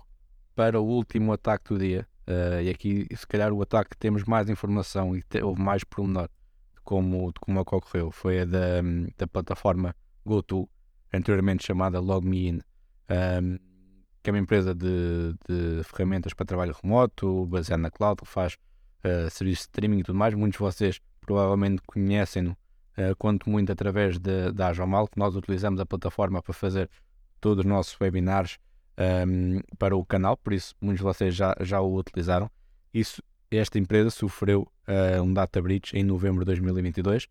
para 0.56 0.82
o 0.82 0.84
último 0.84 1.32
ataque 1.32 1.72
do 1.72 1.78
dia, 1.78 2.08
Uh, 2.28 2.60
e 2.62 2.70
aqui, 2.70 3.08
se 3.16 3.26
calhar, 3.26 3.54
o 3.54 3.62
ataque 3.62 3.96
temos 3.96 4.26
mais 4.26 4.50
informação 4.50 5.16
e 5.16 5.24
te, 5.24 5.42
houve 5.42 5.62
mais 5.62 5.82
pormenor 5.86 6.28
de 6.76 6.82
como, 6.84 7.32
de 7.32 7.40
como 7.40 7.62
ocorreu. 7.62 8.12
Foi 8.12 8.42
a 8.42 8.46
da, 8.46 8.82
da 9.18 9.26
plataforma 9.26 9.96
GoTo, 10.26 10.68
anteriormente 11.14 11.66
chamada 11.66 12.02
LogMeIn, 12.02 12.60
um, 13.10 13.58
que 14.22 14.30
é 14.30 14.34
uma 14.34 14.40
empresa 14.40 14.76
de, 14.76 15.34
de, 15.48 15.82
ferramentas 15.86 16.34
para 16.34 16.46
trabalho 16.46 16.76
remoto, 16.84 17.46
baseada 17.46 17.82
na 17.82 17.90
cloud, 17.90 18.22
que 18.22 18.28
faz 18.28 18.58
uh, 19.06 19.30
serviços 19.30 19.68
de 19.68 19.70
streaming 19.70 20.00
e 20.00 20.04
tudo 20.04 20.18
mais. 20.18 20.34
Muitos 20.34 20.58
de 20.58 20.64
vocês 20.66 21.00
provavelmente 21.22 21.82
conhecem-no, 21.88 22.52
uh, 22.52 23.16
quanto 23.18 23.50
muito 23.50 23.72
através 23.72 24.20
da 24.20 24.68
Ajomal, 24.68 25.08
que 25.08 25.18
nós 25.18 25.34
utilizamos 25.34 25.80
a 25.80 25.86
plataforma 25.86 26.42
para 26.44 26.54
fazer 26.54 26.90
todos 27.40 27.64
os 27.64 27.70
nossos 27.70 27.98
webinars 28.02 28.60
um, 28.98 29.62
para 29.78 29.96
o 29.96 30.06
canal, 30.06 30.36
por 30.38 30.54
isso 30.54 30.74
muitos 30.82 31.00
de 31.00 31.04
vocês 31.04 31.36
já, 31.36 31.56
já 31.62 31.80
o 31.82 31.96
utilizaram. 31.96 32.50
Isso, 32.94 33.22
esta 33.52 33.78
empresa 33.78 34.10
sofreu 34.10 34.68
uh, 34.88 35.22
um 35.22 35.34
data 35.34 35.62
breach 35.62 35.96
em 35.96 36.04
novembro 36.04 36.40
de 36.40 36.46
2022. 36.46 37.28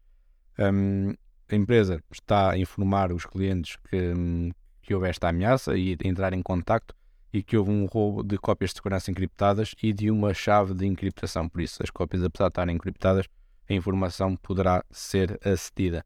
Um, 0.59 1.15
a 1.49 1.55
empresa 1.55 2.03
está 2.11 2.53
a 2.53 2.59
informar 2.59 3.13
os 3.13 3.25
clientes 3.25 3.77
que, 3.89 4.53
que 4.83 4.95
houve 4.95 5.09
esta 5.09 5.29
ameaça 5.29 5.77
e 5.77 5.97
entrar 6.05 6.33
em 6.33 6.43
contacto 6.43 6.95
e 7.33 7.43
que 7.43 7.57
houve 7.57 7.71
um 7.71 7.85
roubo 7.85 8.23
de 8.23 8.39
cópias 8.39 8.71
de 8.71 8.77
segurança 8.77 9.11
encriptadas 9.11 9.75
e 9.83 9.93
de 9.93 10.11
uma 10.11 10.33
chave 10.33 10.75
de 10.75 10.87
encriptação. 10.87 11.49
Por 11.49 11.61
isso, 11.61 11.83
as 11.83 11.91
cópias, 11.91 12.23
apesar 12.23 12.47
de 12.47 12.51
estarem 12.53 12.75
encriptadas, 12.75 13.27
a 13.69 13.75
informação 13.75 14.37
poderá 14.37 14.85
ser 14.91 15.39
acedida. 15.45 16.05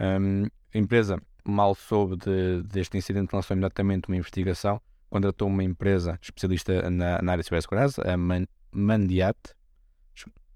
Um, 0.00 0.44
a 0.74 0.78
empresa 0.78 1.20
mal 1.44 1.74
soube 1.74 2.16
de, 2.16 2.62
deste 2.62 2.98
incidente, 2.98 3.32
lançou 3.32 3.54
imediatamente 3.54 4.08
uma 4.08 4.16
investigação, 4.16 4.80
contratou 5.10 5.48
uma 5.48 5.64
empresa 5.64 6.18
especialista 6.20 6.90
na, 6.90 7.20
na 7.22 7.32
área 7.32 7.42
de 7.42 7.48
cibersegurança, 7.48 8.02
a 8.02 8.16
Man, 8.16 8.46
Mandiat, 8.70 9.38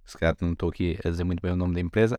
se 0.04 0.18
calhar 0.18 0.36
não 0.40 0.52
estou 0.52 0.68
aqui 0.68 0.98
a 1.04 1.10
dizer 1.10 1.24
muito 1.24 1.40
bem 1.40 1.52
o 1.52 1.56
nome 1.56 1.74
da 1.74 1.80
empresa, 1.80 2.18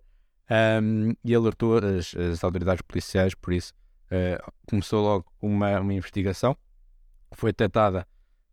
um, 0.82 1.14
e 1.24 1.34
alertou 1.34 1.78
as, 1.78 2.16
as, 2.16 2.44
autoridades 2.44 2.82
policiais, 2.82 3.34
por 3.36 3.54
isso 3.54 3.74
uh, 4.08 4.52
começou 4.68 5.02
logo 5.02 5.32
uma, 5.42 5.80
uma 5.80 5.94
investigação, 5.94 6.58
foi 7.34 7.52
detectada 7.52 8.08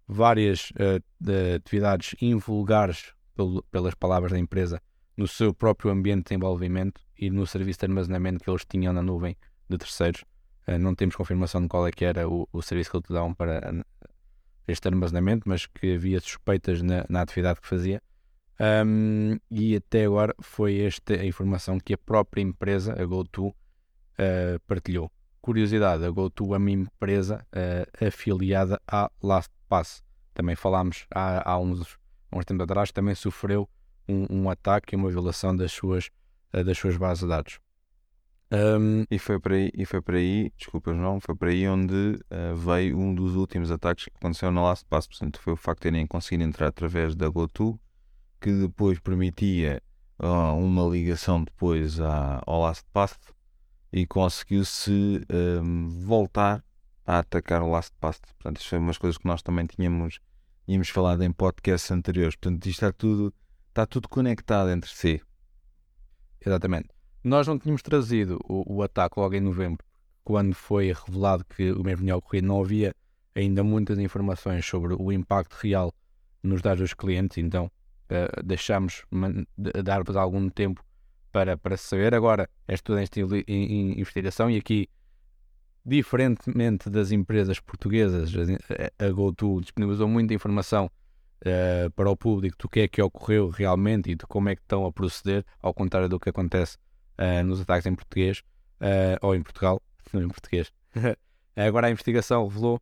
várias 0.07 0.71
uh, 0.71 1.55
atividades 1.57 2.15
invulgares 2.21 3.15
pelas 3.71 3.95
palavras 3.95 4.33
da 4.33 4.39
empresa 4.39 4.83
no 5.17 5.27
seu 5.27 5.55
próprio 5.55 5.91
ambiente 5.91 6.19
de 6.19 6.25
desenvolvimento 6.25 7.01
e 7.19 7.31
no 7.31 7.47
serviço 7.47 7.81
de 7.81 7.87
armazenamento 7.87 8.43
que 8.43 8.51
eles 8.51 8.65
tinham 8.65 8.93
na 8.93 9.03
nuvem 9.03 9.37
de 9.69 9.79
terceiros. 9.79 10.25
Uh, 10.71 10.79
não 10.79 10.95
temos 10.95 11.17
confirmação 11.17 11.63
de 11.63 11.69
qual 11.69 11.87
é 11.87 11.91
que 11.91 12.05
era 12.05 12.29
o, 12.29 12.49
o 12.53 12.63
serviço 12.63 12.91
que 12.91 12.97
eles 12.99 13.09
dão 13.09 13.35
para 13.35 13.85
este 14.69 14.87
armazenamento, 14.87 15.49
mas 15.49 15.67
que 15.67 15.95
havia 15.95 16.21
suspeitas 16.21 16.83
na, 16.83 17.05
na 17.09 17.23
atividade 17.23 17.61
que 17.61 17.67
fazia. 17.67 18.01
Um, 18.61 19.39
e 19.51 19.75
até 19.77 20.05
agora 20.05 20.35
foi 20.41 20.81
esta 20.81 21.15
a 21.15 21.25
informação 21.25 21.81
que 21.81 21.95
a 21.95 21.99
própria 21.99 22.43
empresa, 22.43 22.93
a 23.01 23.05
GoTo, 23.07 23.49
uh, 23.49 23.55
partilhou. 24.67 25.11
Curiosidade, 25.41 26.05
a 26.05 26.11
GoTo 26.11 26.55
é 26.55 26.59
uma 26.59 26.71
empresa 26.71 27.47
uh, 27.55 28.07
afiliada 28.07 28.81
à 28.87 29.11
LastPass. 29.23 30.05
Também 30.35 30.55
falámos 30.55 31.07
há, 31.11 31.51
há 31.51 31.59
uns, 31.59 31.97
uns 32.31 32.45
tempos 32.45 32.65
atrás, 32.65 32.93
também 32.93 33.15
sofreu 33.15 33.69
um, 34.07 34.27
um 34.29 34.51
ataque 34.51 34.95
e 34.95 34.97
uma 34.97 35.09
violação 35.09 35.57
das 35.57 35.73
suas, 35.73 36.11
uh, 36.53 36.63
das 36.63 36.77
suas 36.77 36.99
bases 36.99 37.23
de 37.23 37.29
dados. 37.29 37.59
Um, 38.53 39.05
e, 39.09 39.19
foi 39.19 39.39
para 39.39 39.55
aí, 39.55 39.71
e 39.75 39.87
foi 39.87 40.03
para 40.03 40.17
aí, 40.17 40.53
desculpa 40.57 40.93
João, 40.93 41.21
foi 41.21 41.37
para 41.37 41.51
aí 41.51 41.69
onde 41.69 41.95
uh, 41.95 42.57
veio 42.57 42.99
um 42.99 43.15
dos 43.15 43.37
últimos 43.37 43.71
ataques 43.71 44.07
que 44.07 44.13
aconteceu 44.17 44.51
na 44.51 44.61
LastPass. 44.63 45.07
Portanto, 45.07 45.41
foi 45.41 45.53
o 45.53 45.57
facto 45.57 45.83
de 45.83 45.91
terem 45.91 46.07
conseguido 46.07 46.43
entrar 46.43 46.67
através 46.67 47.15
da 47.15 47.29
GoTo 47.29 47.79
que 48.41 48.51
depois 48.53 48.99
permitia 48.99 49.81
uh, 50.19 50.57
uma 50.57 50.83
ligação 50.85 51.45
depois 51.45 52.01
à, 52.01 52.43
ao 52.45 52.63
LastPass 52.63 53.19
e 53.93 54.07
conseguiu-se 54.07 55.25
um, 55.63 55.89
voltar 55.89 56.65
a 57.07 57.19
atacar 57.19 57.63
o 57.63 57.71
LastPass. 57.71 58.21
Portanto, 58.21 58.59
isto 58.59 58.71
foi 58.71 58.79
umas 58.79 58.99
coisas 58.99 59.19
que 59.19 59.27
nós 59.27 59.43
também 59.43 59.67
tínhamos, 59.67 60.21
tínhamos 60.67 60.89
falado 60.89 61.23
em 61.23 61.33
podcasts 61.33 61.91
anteriores. 61.91 62.35
Portanto, 62.35 62.67
isto 62.67 62.85
está 62.85 62.93
tudo, 62.93 63.35
está 63.69 63.87
tudo 63.87 64.09
conectado 64.09 64.71
entre 64.71 64.91
si. 64.91 65.21
Exatamente. 66.45 67.00
Nós 67.23 67.47
não 67.47 67.59
tínhamos 67.59 67.83
trazido 67.83 68.39
o, 68.49 68.77
o 68.77 68.83
ataque 68.83 69.21
logo 69.21 69.35
em 69.35 69.41
novembro, 69.41 69.85
quando 70.25 70.55
foi 70.55 70.93
revelado 70.93 71.45
que 71.45 71.71
o 71.71 71.83
mesmo 71.83 72.05
tinha 72.05 72.17
ocorrido, 72.17 72.47
não 72.47 72.63
havia 72.63 72.95
ainda 73.35 73.63
muitas 73.63 73.99
informações 73.99 74.65
sobre 74.65 74.95
o 74.95 75.13
impacto 75.13 75.55
real 75.55 75.95
nos 76.43 76.63
dados 76.63 76.81
dos 76.81 76.95
clientes, 76.95 77.37
então 77.37 77.67
uh, 77.67 78.43
deixamos 78.43 79.05
dar-vos 79.85 80.17
algum 80.17 80.49
tempo 80.49 80.83
para, 81.31 81.59
para 81.59 81.77
saber. 81.77 82.15
Agora 82.15 82.49
é 82.67 82.77
tudo 82.79 82.99
em 83.47 84.01
investigação 84.01 84.51
e 84.51 84.57
aqui, 84.57 84.89
diferentemente 85.85 86.89
das 86.89 87.13
empresas 87.13 87.61
portuguesas, 87.61 88.33
a 88.99 89.11
GoTo 89.11 89.61
disponibilizou 89.61 90.09
muita 90.09 90.33
informação 90.33 90.87
uh, 90.87 91.91
para 91.91 92.09
o 92.11 92.17
público 92.17 92.57
do 92.59 92.69
que 92.69 92.81
é 92.81 92.89
que 92.89 93.03
ocorreu 93.03 93.51
realmente 93.51 94.11
e 94.11 94.15
de 94.15 94.27
como 94.27 94.49
é 94.49 94.57
que 94.57 94.63
estão 94.63 94.87
a 94.87 94.93
proceder, 94.93 95.45
ao 95.61 95.75
contrário 95.75 96.09
do 96.09 96.19
que 96.19 96.31
acontece 96.31 96.79
uh, 97.21 97.45
nos 97.45 97.61
ataques 97.61 97.87
em 97.87 97.95
português 97.95 98.43
ou 99.21 99.35
em 99.35 99.43
Portugal, 99.43 99.83
não 100.13 100.23
em 100.23 100.29
português. 100.29 100.73
Agora 101.55 101.89
a 101.89 101.91
investigação 101.91 102.47
revelou 102.49 102.81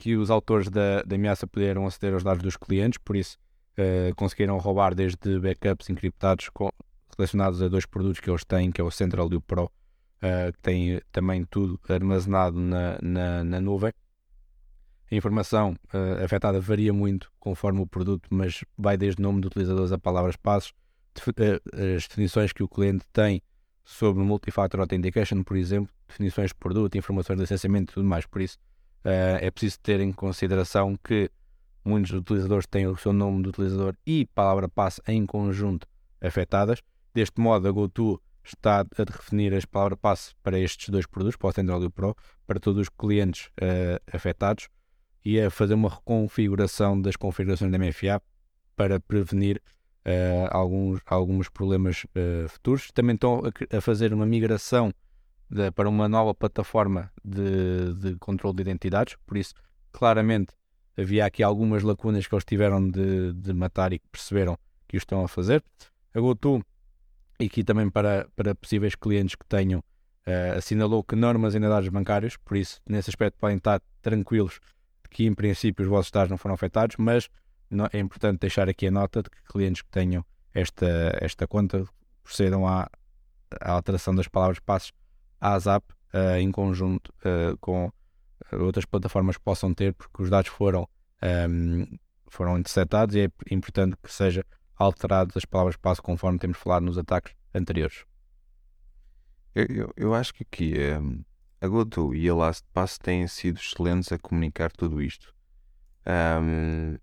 que 0.00 0.16
os 0.16 0.30
autores 0.30 0.68
da, 0.68 1.02
da 1.02 1.16
ameaça 1.16 1.46
puderam 1.46 1.86
aceder 1.86 2.14
aos 2.14 2.24
dados 2.24 2.42
dos 2.42 2.56
clientes, 2.56 2.98
por 2.98 3.16
isso 3.16 3.38
uh, 3.78 4.14
conseguiram 4.16 4.56
roubar 4.58 4.94
desde 4.94 5.38
backups 5.38 5.90
encriptados 5.90 6.48
com, 6.48 6.70
relacionados 7.16 7.62
a 7.62 7.68
dois 7.68 7.84
produtos 7.84 8.18
que 8.18 8.30
eles 8.30 8.44
têm, 8.44 8.72
que 8.72 8.80
é 8.80 8.84
o 8.84 8.90
Central 8.90 9.28
e 9.30 9.36
o 9.36 9.40
Pro, 9.40 9.64
uh, 9.64 10.52
que 10.52 10.58
tem 10.62 11.00
também 11.12 11.44
tudo 11.44 11.78
armazenado 11.88 12.58
na, 12.58 12.98
na, 13.02 13.44
na 13.44 13.60
nuvem. 13.60 13.92
A 15.12 15.14
informação 15.14 15.74
uh, 15.92 16.24
afetada 16.24 16.60
varia 16.60 16.92
muito 16.92 17.30
conforme 17.38 17.80
o 17.80 17.86
produto, 17.86 18.26
mas 18.30 18.64
vai 18.78 18.96
desde 18.96 19.20
nome 19.20 19.40
do 19.40 19.48
utilizador 19.48 19.92
a 19.92 19.98
palavras 19.98 20.36
passos, 20.36 20.72
as 21.16 22.06
definições 22.08 22.52
que 22.52 22.62
o 22.62 22.68
cliente 22.68 23.04
tem 23.12 23.42
sobre 23.90 24.22
Multifactor 24.22 24.80
Authentication, 24.80 25.42
por 25.42 25.56
exemplo, 25.56 25.92
definições 26.06 26.50
de 26.50 26.54
produto, 26.54 26.96
informações 26.96 27.36
de 27.36 27.42
licenciamento 27.42 27.92
e 27.92 27.94
tudo 27.94 28.08
mais. 28.08 28.24
Por 28.24 28.40
isso, 28.40 28.56
uh, 29.04 29.38
é 29.40 29.50
preciso 29.50 29.80
ter 29.80 30.00
em 30.00 30.12
consideração 30.12 30.96
que 31.02 31.28
muitos 31.84 32.12
utilizadores 32.12 32.66
têm 32.66 32.86
o 32.86 32.96
seu 32.96 33.12
nome 33.12 33.42
do 33.42 33.48
utilizador 33.48 33.96
e 34.06 34.26
palavra 34.26 34.68
passe 34.68 35.02
em 35.08 35.26
conjunto 35.26 35.88
afetadas. 36.20 36.80
Deste 37.12 37.40
modo, 37.40 37.66
a 37.66 37.70
GoTo 37.72 38.22
está 38.44 38.80
a 38.80 39.04
definir 39.04 39.52
as 39.54 39.64
palavras 39.64 39.98
passe 40.00 40.34
para 40.40 40.58
estes 40.58 40.88
dois 40.88 41.06
produtos, 41.06 41.36
para 41.36 41.48
o 41.48 41.52
Central 41.52 41.82
e 41.82 41.86
o 41.86 41.90
Pro, 41.90 42.16
para 42.46 42.60
todos 42.60 42.82
os 42.82 42.88
clientes 42.88 43.46
uh, 43.60 44.00
afetados 44.12 44.68
e 45.24 45.40
a 45.40 45.50
fazer 45.50 45.74
uma 45.74 45.90
reconfiguração 45.90 47.00
das 47.00 47.16
configurações 47.16 47.72
da 47.72 47.78
MFA 47.78 48.22
para 48.76 49.00
prevenir 49.00 49.60
uh, 50.06 50.48
alguns, 50.50 51.00
alguns 51.06 51.48
problemas 51.48 52.04
uh, 52.04 52.48
futuros. 52.48 52.90
Também 52.92 53.14
estão 53.14 53.42
a, 53.44 53.76
a 53.76 53.80
fazer 53.80 54.12
uma 54.12 54.26
migração 54.26 54.92
de, 55.48 55.70
para 55.72 55.88
uma 55.88 56.08
nova 56.08 56.34
plataforma 56.34 57.10
de, 57.24 57.94
de 57.94 58.16
controle 58.16 58.56
de 58.56 58.62
identidades, 58.62 59.16
por 59.26 59.36
isso, 59.36 59.54
claramente, 59.92 60.52
havia 60.96 61.24
aqui 61.24 61.42
algumas 61.42 61.82
lacunas 61.82 62.26
que 62.26 62.34
eles 62.34 62.44
tiveram 62.44 62.88
de, 62.88 63.32
de 63.32 63.52
matar 63.52 63.92
e 63.92 63.98
que 63.98 64.08
perceberam 64.08 64.56
que 64.86 64.96
o 64.96 64.98
estão 64.98 65.24
a 65.24 65.28
fazer. 65.28 65.62
A 66.14 66.20
GoTo, 66.20 66.64
e 67.38 67.46
aqui 67.46 67.64
também 67.64 67.88
para, 67.88 68.28
para 68.36 68.54
possíveis 68.54 68.94
clientes 68.94 69.34
que 69.34 69.46
tenham, 69.46 69.80
uh, 69.80 70.58
assinalou 70.58 71.02
que 71.02 71.16
não 71.16 71.28
armazena 71.28 71.68
dados 71.68 71.88
bancários, 71.88 72.36
por 72.36 72.56
isso, 72.56 72.80
nesse 72.88 73.10
aspecto, 73.10 73.36
podem 73.38 73.56
estar 73.56 73.80
tranquilos 74.02 74.60
que, 75.10 75.26
em 75.26 75.34
princípio, 75.34 75.82
os 75.82 75.88
vossos 75.88 76.10
dados 76.10 76.30
não 76.30 76.38
foram 76.38 76.54
afetados, 76.54 76.96
mas 76.96 77.28
é 77.92 77.98
importante 77.98 78.40
deixar 78.40 78.68
aqui 78.68 78.86
a 78.86 78.90
nota 78.90 79.22
de 79.22 79.30
que 79.30 79.42
clientes 79.44 79.82
que 79.82 79.90
tenham 79.90 80.24
esta, 80.52 81.16
esta 81.20 81.46
conta 81.46 81.84
procedam 82.22 82.66
à, 82.66 82.88
à 83.60 83.72
alteração 83.72 84.14
das 84.14 84.28
palavras 84.28 84.58
passos 84.58 84.92
à 85.40 85.58
ZAP 85.58 85.84
uh, 86.14 86.36
em 86.38 86.50
conjunto 86.50 87.12
uh, 87.20 87.56
com 87.58 87.90
outras 88.52 88.84
plataformas 88.84 89.36
que 89.36 89.44
possam 89.44 89.72
ter, 89.72 89.94
porque 89.94 90.22
os 90.22 90.30
dados 90.30 90.50
foram, 90.50 90.88
um, 91.48 91.86
foram 92.28 92.58
interceptados 92.58 93.14
e 93.14 93.20
é 93.20 93.30
importante 93.50 93.96
que 94.02 94.12
seja 94.12 94.44
alterados 94.76 95.36
as 95.36 95.44
palavras 95.44 95.76
passo 95.76 96.02
conforme 96.02 96.38
temos 96.38 96.58
falado 96.58 96.84
nos 96.84 96.98
ataques 96.98 97.34
anteriores. 97.54 98.04
Eu, 99.54 99.66
eu, 99.66 99.92
eu 99.96 100.14
acho 100.14 100.32
que 100.32 100.42
aqui 100.42 100.74
um, 101.00 101.22
a 101.60 101.68
GoTo 101.68 102.14
e 102.14 102.28
a 102.28 102.34
LastPass 102.34 102.98
têm 102.98 103.26
sido 103.26 103.58
excelentes 103.58 104.10
a 104.12 104.18
comunicar 104.18 104.72
tudo 104.72 105.02
isto. 105.02 105.34
Um, 106.06 106.96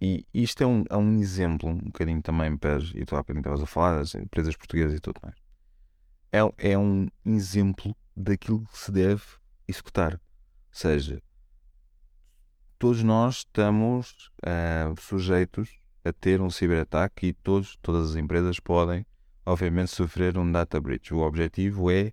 e 0.00 0.26
isto 0.32 0.62
é 0.62 0.66
um, 0.66 0.84
é 0.88 0.96
um 0.96 1.18
exemplo, 1.20 1.68
um 1.68 1.76
bocadinho 1.76 2.22
também 2.22 2.56
para, 2.56 2.78
e 2.94 3.04
tu 3.04 3.14
há 3.14 3.18
bocadinho 3.18 3.40
estavas 3.40 3.62
a 3.62 3.66
falar, 3.66 3.98
das 3.98 4.14
empresas 4.14 4.56
portuguesas 4.56 4.96
e 4.96 5.00
tudo 5.00 5.20
mais. 5.22 5.36
É, 6.32 6.70
é 6.72 6.78
um 6.78 7.08
exemplo 7.26 7.94
daquilo 8.16 8.64
que 8.66 8.78
se 8.78 8.90
deve 8.90 9.22
executar. 9.68 10.14
Ou 10.14 10.18
seja, 10.70 11.22
todos 12.78 13.02
nós 13.02 13.38
estamos 13.38 14.30
uh, 14.38 14.98
sujeitos 14.98 15.78
a 16.02 16.12
ter 16.12 16.40
um 16.40 16.48
ciberataque 16.48 17.28
e 17.28 17.32
todos, 17.34 17.76
todas 17.82 18.10
as 18.10 18.16
empresas 18.16 18.58
podem, 18.58 19.04
obviamente, 19.44 19.90
sofrer 19.90 20.38
um 20.38 20.50
data 20.50 20.80
breach. 20.80 21.12
O 21.12 21.18
objetivo 21.18 21.90
é 21.90 22.12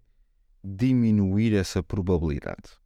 diminuir 0.61 1.55
essa 1.55 1.81
probabilidade. 1.81 2.77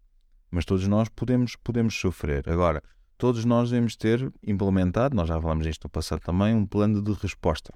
Mas 0.51 0.65
todos 0.65 0.87
nós 0.87 1.09
podemos, 1.09 1.55
podemos 1.55 1.95
sofrer. 1.95 2.47
Agora, 2.47 2.83
todos 3.21 3.45
nós 3.45 3.69
devemos 3.69 3.95
ter 3.95 4.33
implementado, 4.41 5.15
nós 5.15 5.27
já 5.27 5.39
falamos 5.39 5.63
disto 5.63 5.83
no 5.83 5.91
passado 5.91 6.21
também, 6.21 6.55
um 6.55 6.65
plano 6.65 7.03
de 7.03 7.13
resposta. 7.13 7.71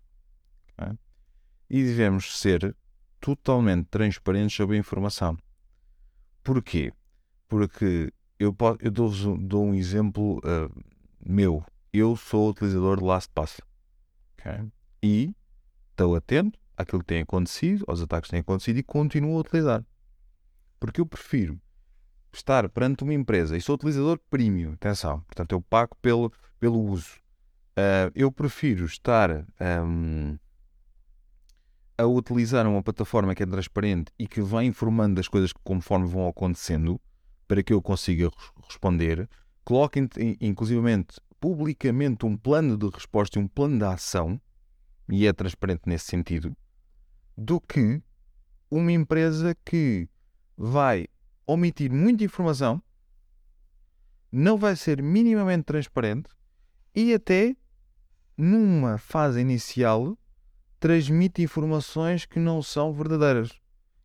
Okay? 0.74 0.98
E 1.70 1.84
devemos 1.84 2.40
ser 2.40 2.76
totalmente 3.22 3.86
transparentes 3.92 4.56
sobre 4.56 4.76
a 4.76 4.80
informação. 4.80 5.38
Porquê? 6.44 6.92
Porque 7.48 8.12
eu, 8.40 8.58
eu 8.80 8.90
dou, 8.90 9.12
dou 9.38 9.66
um 9.66 9.76
exemplo 9.76 10.40
uh, 10.40 10.84
meu. 11.24 11.64
Eu 11.94 12.16
sou 12.16 12.50
utilizador 12.50 12.98
de 12.98 13.04
LastPass. 13.04 13.62
Okay? 14.34 14.68
E 15.04 15.36
estou 15.92 16.16
atento 16.16 16.58
àquilo 16.76 17.02
que 17.02 17.08
tem 17.08 17.22
acontecido, 17.22 17.86
aos 17.88 18.02
ataques 18.02 18.30
que 18.30 18.32
têm 18.32 18.40
acontecido 18.40 18.80
e 18.80 18.84
continuo 18.84 19.38
a 19.38 19.42
utilizar. 19.42 19.86
Porque 20.80 21.00
eu 21.00 21.06
prefiro 21.06 21.62
estar 22.38 22.68
perante 22.70 23.04
uma 23.04 23.14
empresa 23.14 23.58
e 23.58 23.62
sou 23.62 23.76
utilizador 23.76 24.20
premium, 24.30 24.74
atenção, 24.74 25.22
portanto 25.22 25.52
eu 25.54 25.62
pago 25.62 25.96
pelo, 26.02 26.32
pelo 26.60 26.82
uso. 26.82 27.18
Uh, 27.78 28.12
eu 28.16 28.32
prefiro 28.32 28.86
estar 28.86 29.46
um, 29.86 30.38
a 31.98 32.06
utilizar 32.06 32.68
uma 32.68 32.84
plataforma 32.84 33.36
que 33.36 33.44
é 33.44 33.46
transparente 33.46 34.12
e 34.18 34.28
que 34.28 34.42
vai 34.42 34.66
informando 34.66 35.16
das 35.16 35.28
coisas 35.28 35.52
conforme 35.64 36.08
vão 36.08 36.28
acontecendo 36.28 37.00
para 37.48 37.64
que 37.64 37.74
eu 37.74 37.82
consiga 37.82 38.30
responder. 38.68 39.30
Coloque, 39.64 40.08
inclusivamente, 40.40 41.20
publicamente 41.40 42.26
um 42.26 42.38
plano 42.38 42.78
de 42.78 42.88
resposta 42.88 43.40
e 43.40 43.42
um 43.42 43.48
plano 43.48 43.78
de 43.78 43.86
ação, 43.86 44.40
e 45.10 45.28
é 45.28 45.34
transparente 45.34 45.84
nesse 45.86 46.06
sentido, 46.06 46.56
do 47.38 47.60
que 47.60 48.02
uma 48.70 48.92
empresa 48.92 49.56
que 49.64 50.10
vai 50.58 51.08
omitir 51.48 51.92
muita 51.92 52.24
informação, 52.24 52.82
não 54.32 54.58
vai 54.58 54.76
ser 54.76 55.02
minimamente 55.02 55.64
transparente 55.64 56.30
e 56.94 57.14
até 57.14 57.56
numa 58.38 58.98
fase 58.98 59.40
inicial 59.40 60.18
transmite 60.80 61.42
informações 61.42 62.26
que 62.26 62.40
não 62.40 62.62
são 62.62 62.94
verdadeiras. 62.94 63.50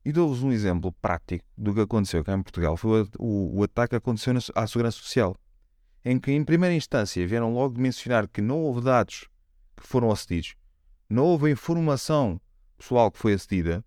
E 0.04 0.12
dou-vos 0.12 0.42
um 0.42 0.50
exemplo 0.50 0.92
prático 0.92 1.44
do 1.56 1.74
que 1.74 1.80
aconteceu 1.80 2.24
cá 2.24 2.32
em 2.32 2.42
Portugal. 2.42 2.76
Foi 2.76 3.06
o, 3.18 3.58
o, 3.58 3.62
ataque 3.62 3.90
que 3.90 3.96
aconteceu 3.96 4.32
à 4.54 4.66
Segurança 4.66 4.96
Social, 4.96 5.36
em 6.04 6.18
que, 6.18 6.32
em 6.32 6.42
primeira 6.42 6.74
instância, 6.74 7.26
vieram 7.26 7.52
logo 7.52 7.78
mencionar 7.78 8.26
que 8.26 8.40
não 8.40 8.60
houve 8.60 8.80
dados 8.80 9.28
que 9.76 9.86
foram 9.86 10.10
acedidos, 10.10 10.54
não 11.08 11.24
houve 11.24 11.50
informação 11.50 12.40
pessoal 12.78 13.10
que 13.10 13.18
foi 13.18 13.34
acedida, 13.34 13.84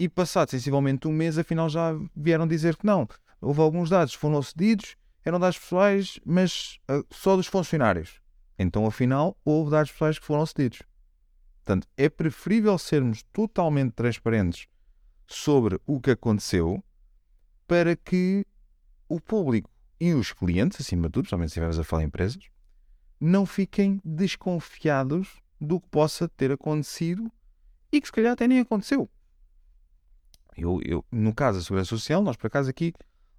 e 0.00 0.08
passado 0.08 0.50
sensivelmente 0.50 1.06
um 1.06 1.12
mês, 1.12 1.36
afinal 1.36 1.68
já 1.68 1.92
vieram 2.16 2.48
dizer 2.48 2.74
que 2.74 2.86
não. 2.86 3.06
Houve 3.38 3.60
alguns 3.60 3.90
dados 3.90 4.14
que 4.14 4.20
foram 4.20 4.38
acedidos, 4.38 4.96
eram 5.22 5.38
dados 5.38 5.58
pessoais, 5.58 6.18
mas 6.24 6.78
uh, 6.90 7.06
só 7.10 7.36
dos 7.36 7.46
funcionários. 7.46 8.18
Então, 8.58 8.86
afinal, 8.86 9.36
houve 9.44 9.70
dados 9.70 9.92
pessoais 9.92 10.18
que 10.18 10.24
foram 10.24 10.46
cedidos. 10.46 10.82
Portanto, 11.56 11.86
é 11.98 12.08
preferível 12.08 12.78
sermos 12.78 13.22
totalmente 13.30 13.92
transparentes 13.92 14.68
sobre 15.26 15.78
o 15.86 16.00
que 16.00 16.12
aconteceu 16.12 16.82
para 17.66 17.94
que 17.94 18.46
o 19.06 19.20
público 19.20 19.70
e 20.00 20.14
os 20.14 20.32
clientes, 20.32 20.80
acima 20.80 21.08
de 21.08 21.12
tudo, 21.12 21.24
principalmente 21.24 21.50
se 21.50 21.52
estivermos 21.52 21.78
a 21.78 21.84
falar 21.84 22.04
em 22.04 22.06
empresas, 22.06 22.42
não 23.20 23.44
fiquem 23.44 24.00
desconfiados 24.02 25.42
do 25.60 25.78
que 25.78 25.88
possa 25.90 26.26
ter 26.26 26.50
acontecido 26.50 27.30
e 27.92 28.00
que 28.00 28.06
se 28.06 28.12
calhar 28.12 28.32
até 28.32 28.48
nem 28.48 28.60
aconteceu. 28.60 29.10
Eu, 30.56 30.80
eu, 30.84 31.04
no 31.10 31.34
caso 31.34 31.58
da 31.58 31.64
Segurança 31.64 31.88
Social, 31.88 32.22
nós 32.22 32.36
por 32.36 32.46
acaso 32.46 32.70
aqui 32.70 32.92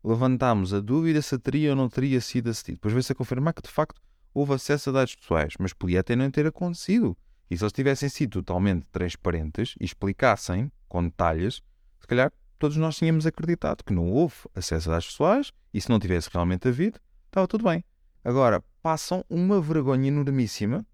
levantámos 0.04 0.74
a 0.74 0.80
dúvida 0.80 1.22
se 1.22 1.38
teria 1.38 1.72
ou 1.72 1.76
não 1.76 1.90
teria 1.90 2.20
sido 2.20 2.50
acedido. 2.50 2.76
Depois 2.76 2.94
veio-se 2.94 3.12
a 3.12 3.16
confirmar 3.16 3.54
que 3.54 3.62
de 3.62 3.70
facto 3.70 4.02
houve 4.34 4.54
acesso 4.54 4.90
a 4.90 4.94
dados 4.94 5.16
pessoais, 5.16 5.54
mas 5.60 5.74
podia 5.74 6.00
até 6.00 6.16
não 6.16 6.30
ter 6.32 6.48
acontecido. 6.48 7.16
E 7.50 7.58
se 7.58 7.64
eles 7.64 7.74
tivessem 7.74 8.10
sido 8.10 8.42
totalmente 8.42 8.86
transparentes 8.92 9.76
e 9.80 9.86
explicassem 9.86 10.72
com 10.88 11.04
detalhes, 11.04 11.62
se 12.00 12.08
calhar 12.08 12.32
todos 12.58 12.78
nós 12.78 12.96
tínhamos 12.96 13.26
acreditado 13.26 13.84
que 13.84 13.94
não 13.94 14.10
houve 14.10 14.36
acesso 14.56 14.90
a 14.90 14.94
dados 14.94 15.08
pessoais 15.08 15.52
e 15.74 15.82
se 15.82 15.90
não 15.90 16.00
tivesse 16.00 16.30
realmente 16.32 16.68
havido, 16.68 17.00
estava 17.28 17.48
tudo 17.48 17.66
bem. 17.66 17.84
Agora, 18.24 18.64
passam 18.82 19.26
uma 19.30 19.60
vergonha 19.60 20.08
enormíssima 20.08 20.86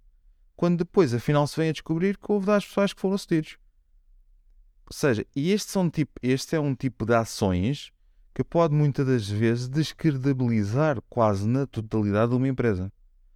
quando 0.56 0.80
depois, 0.80 1.14
afinal, 1.14 1.46
se 1.46 1.56
vem 1.56 1.70
a 1.70 1.74
descobrir 1.74 2.18
que 2.18 2.32
houve 2.32 2.48
dados 2.48 2.66
pessoais 2.66 2.92
que 2.92 3.00
foram 3.00 3.18
cedidos. 3.18 3.58
Ou 4.88 4.94
seja, 4.94 5.26
e 5.36 5.52
este, 5.52 5.70
são 5.70 5.90
tipo, 5.90 6.14
este 6.24 6.56
é 6.56 6.60
um 6.60 6.74
tipo 6.74 7.06
de 7.06 7.14
ações 7.14 7.92
que 8.34 8.44
pode 8.44 8.74
muitas 8.74 9.06
das 9.06 9.28
vezes 9.28 9.68
descredibilizar 9.68 11.02
quase 11.10 11.46
na 11.46 11.68
totalidade 11.68 12.32
de 12.32 12.38
uma 12.38 12.48
empresa. 12.48 12.92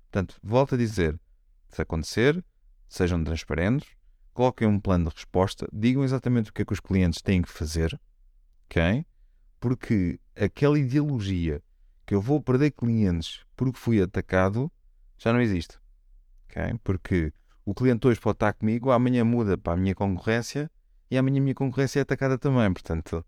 Portanto, 0.09 0.39
volto 0.41 0.75
a 0.75 0.77
dizer, 0.77 1.19
se 1.67 1.81
acontecer, 1.81 2.43
sejam 2.87 3.21
transparentes, 3.21 3.89
coloquem 4.33 4.67
um 4.67 4.79
plano 4.79 5.09
de 5.09 5.15
resposta, 5.15 5.67
digam 5.73 6.05
exatamente 6.05 6.51
o 6.51 6.53
que 6.53 6.61
é 6.61 6.65
que 6.65 6.71
os 6.71 6.79
clientes 6.79 7.21
têm 7.21 7.41
que 7.41 7.51
fazer, 7.51 7.99
ok? 8.65 9.05
Porque 9.59 10.19
aquela 10.35 10.79
ideologia 10.79 11.61
que 12.05 12.15
eu 12.15 12.21
vou 12.21 12.41
perder 12.41 12.71
clientes 12.71 13.41
porque 13.57 13.77
fui 13.77 14.01
atacado 14.01 14.71
já 15.17 15.33
não 15.33 15.41
existe, 15.41 15.77
ok? 16.49 16.79
Porque 16.81 17.33
o 17.65 17.73
cliente 17.73 18.07
hoje 18.07 18.21
pode 18.21 18.37
estar 18.37 18.53
comigo, 18.53 18.89
amanhã 18.89 19.25
muda 19.25 19.57
para 19.57 19.73
a 19.73 19.77
minha 19.77 19.93
concorrência 19.93 20.71
e 21.11 21.17
amanhã 21.17 21.39
a 21.39 21.43
minha 21.43 21.55
concorrência 21.55 21.99
é 21.99 22.01
atacada 22.01 22.37
também, 22.37 22.71
portanto 22.73 23.23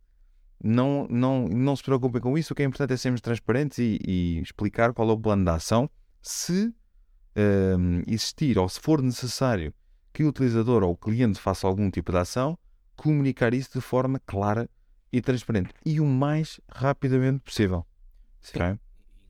não, 0.63 1.05
não, 1.09 1.47
não 1.49 1.75
se 1.75 1.83
preocupem 1.83 2.21
com 2.21 2.37
isso. 2.37 2.53
O 2.53 2.55
que 2.55 2.63
é 2.63 2.65
importante 2.65 2.93
é 2.93 2.97
sermos 2.97 3.19
transparentes 3.19 3.77
e, 3.79 3.99
e 4.07 4.39
explicar 4.39 4.93
qual 4.93 5.09
é 5.09 5.11
o 5.11 5.19
plano 5.19 5.43
de 5.43 5.51
ação. 5.51 5.89
Se 6.21 6.73
um, 7.35 8.01
existir 8.07 8.57
ou 8.57 8.69
se 8.69 8.79
for 8.79 9.01
necessário 9.01 9.73
que 10.13 10.23
o 10.23 10.29
utilizador 10.29 10.83
ou 10.83 10.93
o 10.93 10.97
cliente 10.97 11.39
faça 11.39 11.67
algum 11.67 11.91
tipo 11.91 12.13
de 12.13 12.17
ação, 12.17 12.57
comunicar 12.95 13.53
isso 13.53 13.71
de 13.73 13.81
forma 13.81 14.21
clara 14.25 14.69
e 15.11 15.21
transparente 15.21 15.73
e 15.85 15.99
o 15.99 16.05
mais 16.05 16.61
rapidamente 16.69 17.39
possível. 17.39 17.85
Okay? 18.47 18.79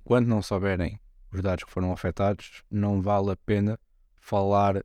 Quando 0.04 0.28
não 0.28 0.42
souberem 0.42 1.00
os 1.32 1.42
dados 1.42 1.64
que 1.64 1.72
foram 1.72 1.92
afetados, 1.92 2.64
não 2.70 3.02
vale 3.02 3.32
a 3.32 3.36
pena 3.36 3.80
falar, 4.20 4.84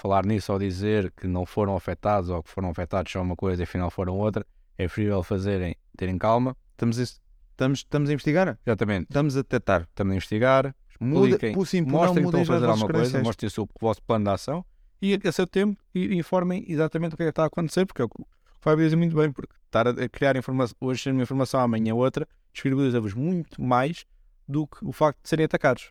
falar 0.00 0.24
nisso 0.24 0.52
ou 0.52 0.58
dizer 0.58 1.12
que 1.12 1.26
não 1.26 1.44
foram 1.44 1.76
afetados 1.76 2.30
ou 2.30 2.42
que 2.42 2.50
foram 2.50 2.70
afetados 2.70 3.12
só 3.12 3.20
uma 3.20 3.36
coisa 3.36 3.62
e 3.62 3.64
afinal 3.64 3.90
foram 3.90 4.18
outra. 4.18 4.46
É 4.78 4.84
preferível 4.84 5.22
fazerem, 5.22 5.76
terem 5.96 6.16
calma. 6.16 6.56
Estamos, 6.72 6.98
estamos, 6.98 7.80
estamos 7.80 8.08
a 8.08 8.12
investigar? 8.12 8.58
Exatamente. 8.66 9.08
Estamos 9.10 9.36
a 9.36 9.40
detectar. 9.42 9.82
Estamos 9.82 10.12
a 10.12 10.16
investigar, 10.16 10.74
Muda, 10.98 11.20
mostrem 11.20 11.54
que 11.54 11.60
estão 11.60 12.42
a 12.42 12.44
fazer 12.44 12.66
alguma 12.66 12.88
coisa, 12.88 13.22
mostrem 13.22 13.50
o 13.58 13.68
vosso 13.80 14.02
plano 14.02 14.24
de 14.24 14.30
ação 14.30 14.64
e 15.00 15.18
a 15.24 15.32
seu 15.32 15.46
tempo 15.46 15.82
e 15.94 16.14
informem 16.14 16.64
exatamente 16.68 17.14
o 17.14 17.16
que 17.16 17.22
é 17.22 17.26
que 17.26 17.30
está 17.30 17.44
a 17.44 17.46
acontecer, 17.46 17.86
porque 17.86 18.02
é 18.02 18.04
o 18.04 18.08
que 18.08 18.20
o 18.20 18.26
Fábio 18.60 18.84
diz 18.84 18.94
muito 18.94 19.16
bem, 19.16 19.32
porque 19.32 19.54
estar 19.64 19.88
a 19.88 20.08
criar 20.08 20.36
informação, 20.36 20.76
hoje 20.78 21.10
uma 21.10 21.22
informação, 21.22 21.60
amanhã 21.60 21.94
outra, 21.94 22.28
descredibiliza-vos 22.52 23.14
muito 23.14 23.62
mais 23.62 24.04
do 24.46 24.66
que 24.66 24.84
o 24.84 24.92
facto 24.92 25.22
de 25.22 25.28
serem 25.28 25.46
atacados. 25.46 25.90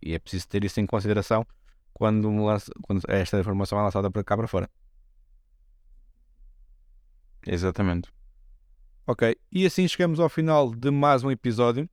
E 0.00 0.14
é 0.14 0.18
preciso 0.18 0.48
ter 0.48 0.64
isso 0.64 0.80
em 0.80 0.86
consideração 0.86 1.46
quando, 1.94 2.30
lança, 2.44 2.70
quando 2.82 3.00
esta 3.08 3.40
informação 3.40 3.78
é 3.78 3.82
lançada 3.82 4.10
para 4.10 4.22
cá 4.22 4.36
para 4.36 4.46
fora. 4.46 4.68
Exatamente. 7.46 8.10
Ok, 9.06 9.36
e 9.52 9.66
assim 9.66 9.86
chegamos 9.86 10.18
ao 10.20 10.28
final 10.28 10.74
de 10.74 10.90
mais 10.90 11.24
um 11.24 11.30
episódio. 11.30 11.88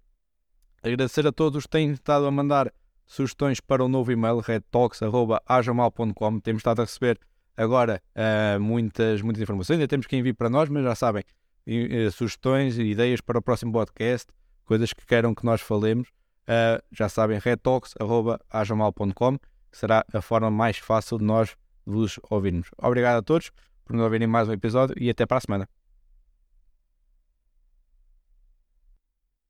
Agradecer 0.84 1.28
a 1.28 1.32
todos 1.32 1.64
que 1.64 1.70
têm 1.70 1.92
estado 1.92 2.26
a 2.26 2.32
mandar 2.32 2.74
sugestões 3.06 3.60
para 3.60 3.84
o 3.84 3.88
novo 3.88 4.12
e-mail 4.12 4.40
redtalks.ajamal.com. 4.40 6.40
Temos 6.40 6.62
estado 6.62 6.82
a 6.82 6.86
receber 6.86 7.20
agora 7.56 8.02
uh, 8.16 8.60
muitas, 8.60 9.22
muitas 9.22 9.44
informações, 9.44 9.76
ainda 9.76 9.88
temos 9.88 10.08
que 10.08 10.16
enviar 10.16 10.36
para 10.36 10.50
nós, 10.50 10.70
mas 10.70 10.84
já 10.84 10.96
sabem, 10.96 11.24
e, 11.68 12.08
uh, 12.08 12.12
sugestões 12.12 12.78
e 12.78 12.84
ideias 12.84 13.22
para 13.22 13.38
o 13.38 13.42
próximo 13.42 13.72
podcast, 13.72 14.28
coisas 14.66 14.92
que 14.94 15.06
queiram 15.06 15.36
que 15.36 15.46
nós 15.46 15.62
falemos, 15.62 16.10
uh, 16.48 16.82
já 16.92 17.08
sabem, 17.10 17.40
redtalks.ajamal.com, 17.40 19.38
que 19.72 19.78
será 19.78 20.06
a 20.14 20.22
forma 20.22 20.52
mais 20.52 20.78
fácil 20.78 21.18
de 21.18 21.24
nós 21.24 21.56
vos 21.86 22.20
ouvirmos. 22.30 22.70
Obrigado 22.78 23.18
a 23.18 23.22
todos 23.22 23.52
por 23.86 23.96
nos 23.96 24.04
ouvirem 24.04 24.28
mais 24.28 24.48
um 24.50 24.54
episódio 24.54 24.96
e 25.00 25.10
até 25.10 25.26
para 25.26 25.38
a 25.38 25.42
semana. 25.42 25.70